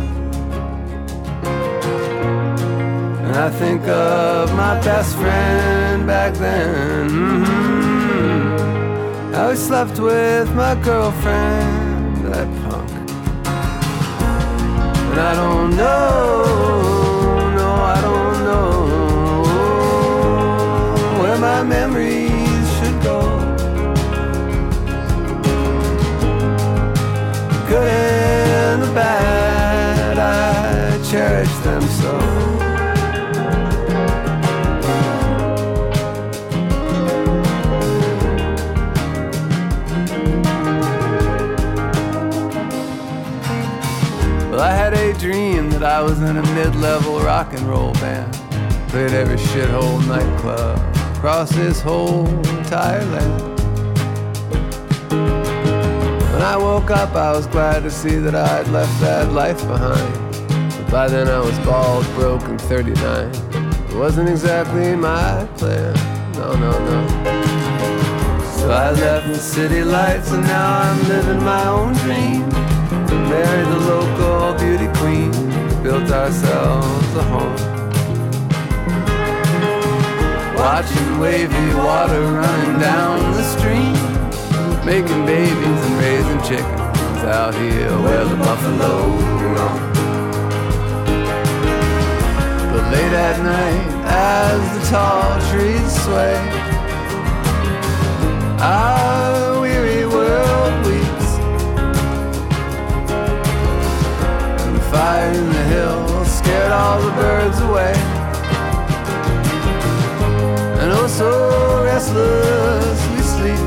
I 3.36 3.50
think 3.50 3.88
of 3.88 4.54
my 4.56 4.80
best 4.82 5.16
friend 5.16 6.06
back 6.06 6.36
then. 6.36 7.10
Mhm. 7.10 8.54
How 9.34 9.50
he 9.50 9.56
slept 9.56 10.00
with 10.00 10.54
my 10.54 10.76
girlfriend, 10.76 12.18
that 12.32 12.48
punk. 12.62 12.92
And 15.10 15.20
I 15.20 15.34
don't 15.42 15.76
know, 15.76 16.44
no, 17.60 17.70
I 17.96 17.98
don't 18.08 18.38
know 18.48 18.72
where 21.22 21.40
my 21.50 21.64
memories 21.64 22.66
should 22.78 22.98
go. 23.02 23.20
good 27.68 27.88
and 27.88 28.84
the 28.84 28.92
bad, 28.94 30.18
I 30.20 31.00
cherish 31.10 31.56
them 31.68 31.82
that 45.84 45.98
I 45.98 46.02
was 46.02 46.22
in 46.22 46.38
a 46.38 46.42
mid-level 46.56 47.20
rock 47.20 47.52
and 47.52 47.62
roll 47.64 47.92
band. 47.96 48.32
Played 48.88 49.12
every 49.12 49.36
shithole 49.36 50.00
nightclub 50.08 50.80
across 51.18 51.50
this 51.50 51.82
whole 51.82 52.26
entire 52.58 53.04
land. 53.04 53.60
When 56.32 56.42
I 56.42 56.56
woke 56.56 56.90
up, 56.90 57.14
I 57.16 57.34
was 57.34 57.48
glad 57.48 57.84
to 57.84 57.92
see 57.92 58.16
that 58.16 58.34
I'd 58.34 58.70
left 58.70 58.98
that 59.02 59.34
life 59.34 59.60
behind. 59.68 60.14
But 60.78 60.90
by 60.90 61.10
then 61.10 61.28
I 61.28 61.40
was 61.40 61.60
bald, 61.68 62.06
broke, 62.16 62.44
and 62.44 62.62
39. 62.62 63.30
It 63.90 63.96
wasn't 63.98 64.30
exactly 64.30 64.96
my 64.96 65.46
plan. 65.58 65.94
No, 66.36 66.54
no, 66.64 66.72
no. 66.88 66.98
So 68.56 68.72
I 68.72 68.92
left 68.92 69.28
the 69.28 69.36
city 69.36 69.84
lights, 69.84 70.32
and 70.32 70.44
now 70.44 70.80
I'm 70.80 71.10
living 71.10 71.44
my 71.44 71.68
own 71.68 71.92
dream. 72.06 72.48
Married 73.30 73.68
the 73.68 73.80
local 73.80 74.54
beauty 74.60 74.88
queen, 75.00 75.33
built 75.84 76.10
ourselves 76.10 77.16
a 77.16 77.24
home. 77.24 77.56
Watching 80.56 81.20
wavy 81.20 81.76
water 81.76 82.22
running 82.22 82.80
down 82.80 83.20
the 83.34 83.44
stream 83.44 83.94
making 84.86 85.26
babies 85.26 85.80
and 85.88 85.96
raising 86.00 86.42
chickens 86.44 87.24
out 87.24 87.54
here 87.56 87.92
where 88.04 88.24
the 88.24 88.36
buffalo 88.38 88.94
roam. 89.56 89.94
But 92.72 92.84
late 92.94 93.14
at 93.28 93.38
night, 93.44 93.84
as 94.06 94.62
the 94.76 94.90
tall 94.90 95.40
trees 95.52 96.04
sway, 96.04 96.38
our 98.60 99.53
fire 104.94 105.34
in 105.34 105.48
the 105.58 105.64
hill 105.74 106.26
scared 106.26 106.72
all 106.72 107.02
the 107.02 107.12
birds 107.22 107.60
away. 107.68 107.94
And 110.82 110.90
oh, 110.98 111.08
so 111.20 111.30
restless 111.90 113.00
we 113.12 113.20
sleep. 113.36 113.66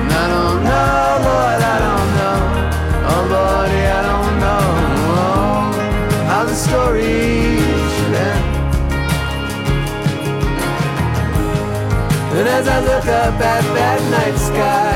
And 0.00 0.10
I 0.22 0.26
don't 0.34 0.60
know, 0.68 1.02
Lord, 1.28 1.60
I 1.74 1.76
don't 1.86 2.10
know. 2.18 2.40
Oh, 3.10 3.22
Lordy, 3.32 3.82
I 3.98 4.02
don't 4.10 4.36
know 4.44 4.66
oh, 5.16 5.60
how 6.30 6.42
the 6.50 6.56
story 6.66 7.60
should 7.94 8.14
end. 8.30 8.44
And 12.38 12.46
as 12.56 12.66
I 12.76 12.78
look 12.90 13.06
up 13.24 13.38
at 13.54 13.64
that 13.78 14.00
night 14.14 14.38
sky, 14.50 14.87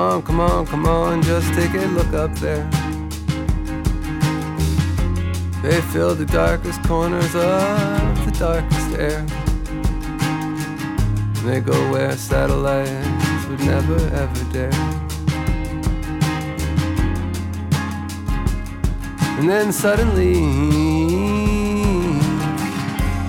on, 0.00 0.22
come 0.22 0.40
on, 0.40 0.66
come 0.66 0.86
on, 0.86 1.22
just 1.22 1.52
take 1.52 1.74
a 1.74 1.86
look 1.98 2.12
up 2.14 2.34
there. 2.36 2.64
They 5.62 5.80
fill 5.92 6.14
the 6.14 6.24
darkest 6.24 6.82
corners 6.84 7.34
of 7.34 8.24
the 8.24 8.34
darkest 8.38 8.96
air. 8.96 9.26
And 11.36 11.48
they 11.48 11.60
go 11.60 11.78
where 11.92 12.16
satellites 12.16 13.46
would 13.48 13.60
never 13.60 13.98
ever 14.22 14.52
dare. 14.52 14.72
And 19.38 19.48
then 19.48 19.70
suddenly, 19.70 20.36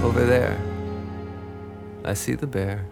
over 0.05 0.25
there, 0.25 0.57
I 2.05 2.13
see 2.13 2.35
the 2.35 2.47
bear. 2.47 2.85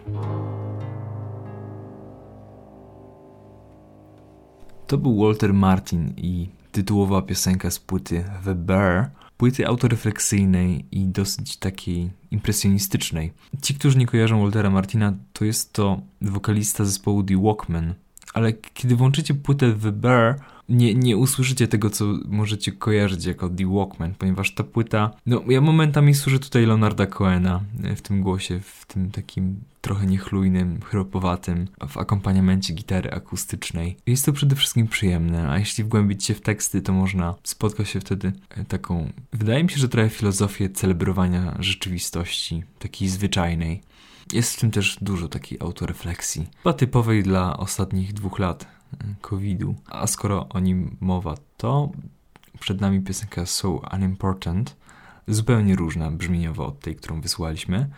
To 4.90 4.98
był 4.98 5.24
Walter 5.24 5.54
Martin 5.54 6.12
i 6.16 6.48
tytułowa 6.72 7.22
piosenka 7.22 7.70
z 7.70 7.78
płyty 7.78 8.24
The 8.44 8.54
Bear, 8.54 9.10
płyty 9.36 9.66
autorefleksyjnej 9.66 10.84
i 10.92 11.06
dosyć 11.06 11.56
takiej 11.56 12.10
impresjonistycznej. 12.30 13.32
Ci, 13.62 13.74
którzy 13.74 13.98
nie 13.98 14.06
kojarzą 14.06 14.42
Waltera 14.42 14.70
Martina, 14.70 15.12
to 15.32 15.44
jest 15.44 15.72
to 15.72 16.00
wokalista 16.22 16.84
zespołu 16.84 17.22
The 17.22 17.42
Walkmen, 17.42 17.94
ale 18.34 18.52
kiedy 18.52 18.96
włączycie 18.96 19.34
płytę 19.34 19.72
The 19.72 19.92
Bear, 19.92 20.40
nie, 20.70 20.94
nie 20.94 21.16
usłyszycie 21.16 21.68
tego, 21.68 21.90
co 21.90 22.04
możecie 22.28 22.72
kojarzyć 22.72 23.24
jako 23.24 23.48
The 23.48 23.66
Walkman, 23.66 24.14
ponieważ 24.14 24.54
ta 24.54 24.64
płyta, 24.64 25.10
no 25.26 25.42
ja 25.48 25.60
momentami 25.60 26.14
słyszę 26.14 26.38
tutaj 26.38 26.66
Leonarda 26.66 27.06
Cohena 27.06 27.60
e, 27.84 27.96
w 27.96 28.02
tym 28.02 28.22
głosie, 28.22 28.60
w 28.60 28.86
tym 28.86 29.10
takim 29.10 29.60
trochę 29.80 30.06
niechlujnym, 30.06 30.80
chropowatym, 30.82 31.68
w 31.88 31.96
akompaniamencie 31.96 32.74
gitary 32.74 33.10
akustycznej. 33.10 33.96
Jest 34.06 34.26
to 34.26 34.32
przede 34.32 34.56
wszystkim 34.56 34.88
przyjemne, 34.88 35.50
a 35.50 35.58
jeśli 35.58 35.84
wgłębić 35.84 36.24
się 36.24 36.34
w 36.34 36.40
teksty, 36.40 36.82
to 36.82 36.92
można 36.92 37.34
spotkać 37.42 37.88
się 37.88 38.00
wtedy 38.00 38.32
e, 38.50 38.64
taką, 38.64 39.12
wydaje 39.32 39.64
mi 39.64 39.70
się, 39.70 39.78
że 39.78 39.88
trochę 39.88 40.08
filozofię 40.08 40.68
celebrowania 40.70 41.56
rzeczywistości, 41.58 42.62
takiej 42.78 43.08
zwyczajnej. 43.08 43.82
Jest 44.32 44.56
w 44.56 44.60
tym 44.60 44.70
też 44.70 44.98
dużo 45.00 45.28
takiej 45.28 45.58
autorefleksji, 45.60 46.46
chyba 46.56 46.72
typowej 46.72 47.22
dla 47.22 47.56
ostatnich 47.56 48.12
dwóch 48.12 48.38
lat 48.38 48.79
COVID-u. 49.20 49.74
A 49.86 50.06
skoro 50.06 50.48
o 50.48 50.60
nim 50.60 50.96
mowa, 51.00 51.34
to 51.56 51.90
Przed 52.60 52.80
nami 52.80 53.00
piosenka 53.00 53.46
So 53.46 53.80
Unimportant, 53.92 54.76
zupełnie 55.28 55.76
różna 55.76 56.10
brzmieniowo 56.10 56.66
od 56.66 56.80
tej, 56.80 56.96
którą 56.96 57.20
wysłaliśmy. 57.20 57.90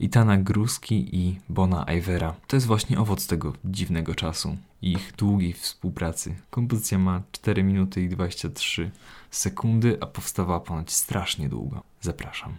Itana 0.00 0.36
Gruski 0.36 1.16
i 1.16 1.40
Bona 1.48 1.84
Ivera. 1.84 2.34
To 2.46 2.56
jest 2.56 2.66
właśnie 2.66 2.98
owoc 2.98 3.26
tego 3.26 3.52
dziwnego 3.64 4.14
czasu 4.14 4.56
i 4.82 4.92
ich 4.92 5.12
długiej 5.16 5.52
współpracy. 5.52 6.34
Kompozycja 6.50 6.98
ma 6.98 7.22
4 7.32 7.62
minuty 7.62 8.02
i 8.02 8.08
23 8.08 8.90
sekundy, 9.30 9.98
a 10.00 10.06
powstawała 10.06 10.60
ponoć 10.60 10.92
strasznie 10.92 11.48
długo. 11.48 11.82
Zapraszam. 12.00 12.54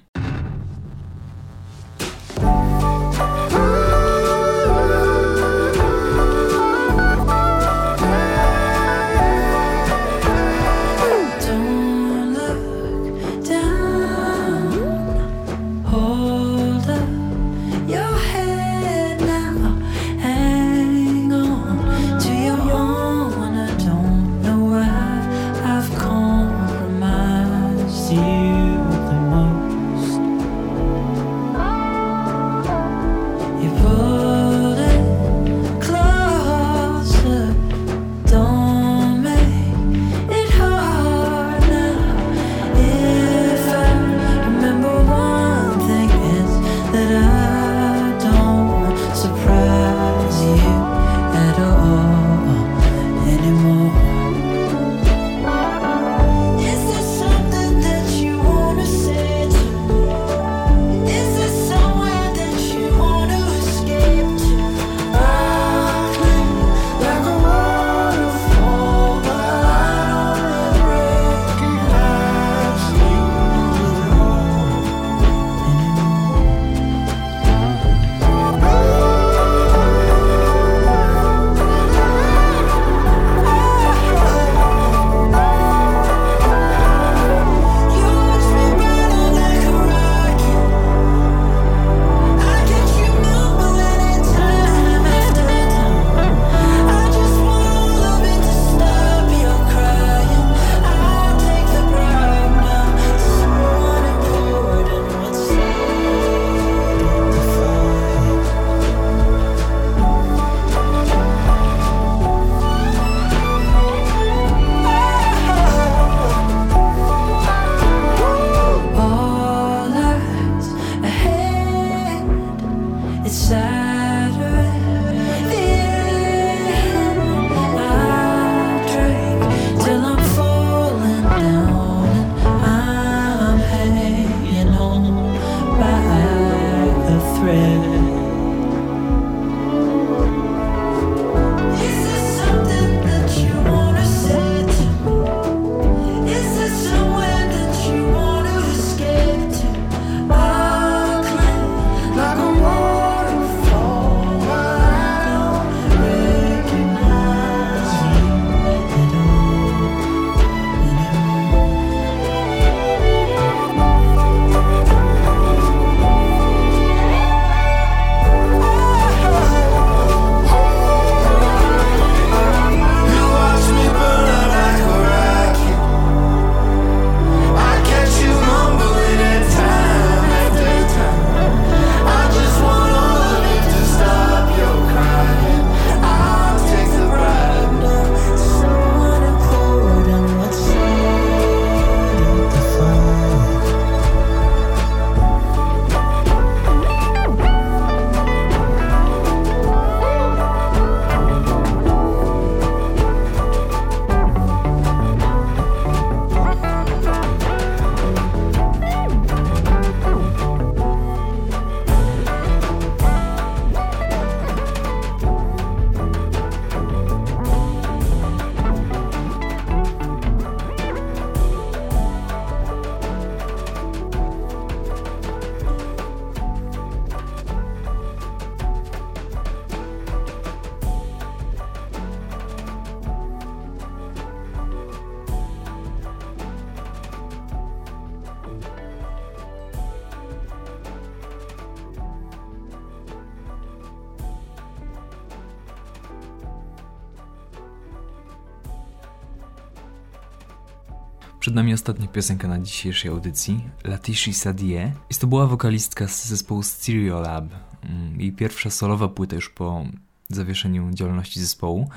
Piosenka 252.13 252.47
na 252.47 252.59
dzisiejszej 252.59 253.11
audycji, 253.11 253.69
Latishi 253.83 254.33
Sadie. 254.33 254.91
Jest 255.09 255.21
to 255.21 255.27
była 255.27 255.47
wokalistka 255.47 256.07
z 256.07 256.25
zespołu 256.25 256.63
Stereolab. 256.63 257.45
Mm, 257.83 258.21
Jej 258.21 258.31
pierwsza 258.31 258.69
solowa 258.69 259.07
płyta 259.07 259.35
już 259.35 259.49
po 259.49 259.83
zawieszeniu 260.29 260.91
działalności 260.91 261.39
zespołu. 261.39 261.89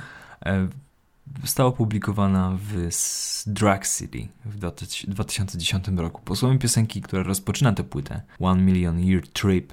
E, 0.47 0.69
Została 1.41 1.69
opublikowana 1.69 2.59
w 2.63 2.91
Drag 3.47 3.89
City 3.89 4.29
w 4.45 4.59
2010 5.09 5.89
roku. 5.97 6.21
Posłowie 6.25 6.59
piosenki, 6.59 7.03
która 7.03 7.23
rozpoczyna 7.23 7.73
tę 7.73 7.85
płytę, 7.85 8.23
One 8.41 8.63
Million 8.63 8.99
Year 9.01 9.29
Trip, 9.29 9.73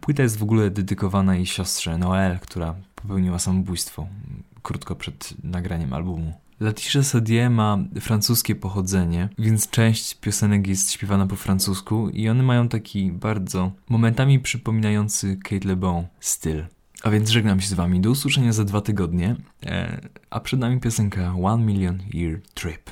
płyta 0.00 0.22
jest 0.22 0.36
w 0.38 0.42
ogóle 0.42 0.70
dedykowana 0.70 1.34
jej 1.36 1.46
siostrze 1.46 1.98
Noel, 1.98 2.38
która 2.38 2.74
popełniła 2.94 3.38
samobójstwo 3.38 4.02
mm, 4.02 4.42
krótko 4.62 4.96
przed 4.96 5.34
nagraniem 5.44 5.92
albumu. 5.92 6.32
Letitia 6.64 7.02
Sadier 7.02 7.50
ma 7.50 7.78
francuskie 8.00 8.54
pochodzenie, 8.54 9.28
więc 9.38 9.70
część 9.70 10.14
piosenek 10.14 10.66
jest 10.66 10.92
śpiewana 10.92 11.26
po 11.26 11.36
francusku 11.36 12.08
i 12.08 12.28
one 12.28 12.42
mają 12.42 12.68
taki 12.68 13.12
bardzo 13.12 13.72
momentami 13.88 14.40
przypominający 14.40 15.36
Kate 15.36 15.68
Le 15.68 15.76
Bon 15.76 16.06
styl. 16.20 16.66
A 17.02 17.10
więc 17.10 17.30
żegnam 17.30 17.60
się 17.60 17.68
z 17.68 17.72
wami. 17.72 18.00
Do 18.00 18.10
usłyszenia 18.10 18.52
za 18.52 18.64
dwa 18.64 18.80
tygodnie. 18.80 19.36
E, 19.66 20.00
a 20.30 20.40
przed 20.40 20.60
nami 20.60 20.80
piosenka 20.80 21.34
One 21.42 21.64
Million 21.64 21.98
Year 22.14 22.40
Trip. 22.54 22.90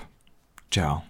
Ciao. 0.70 1.02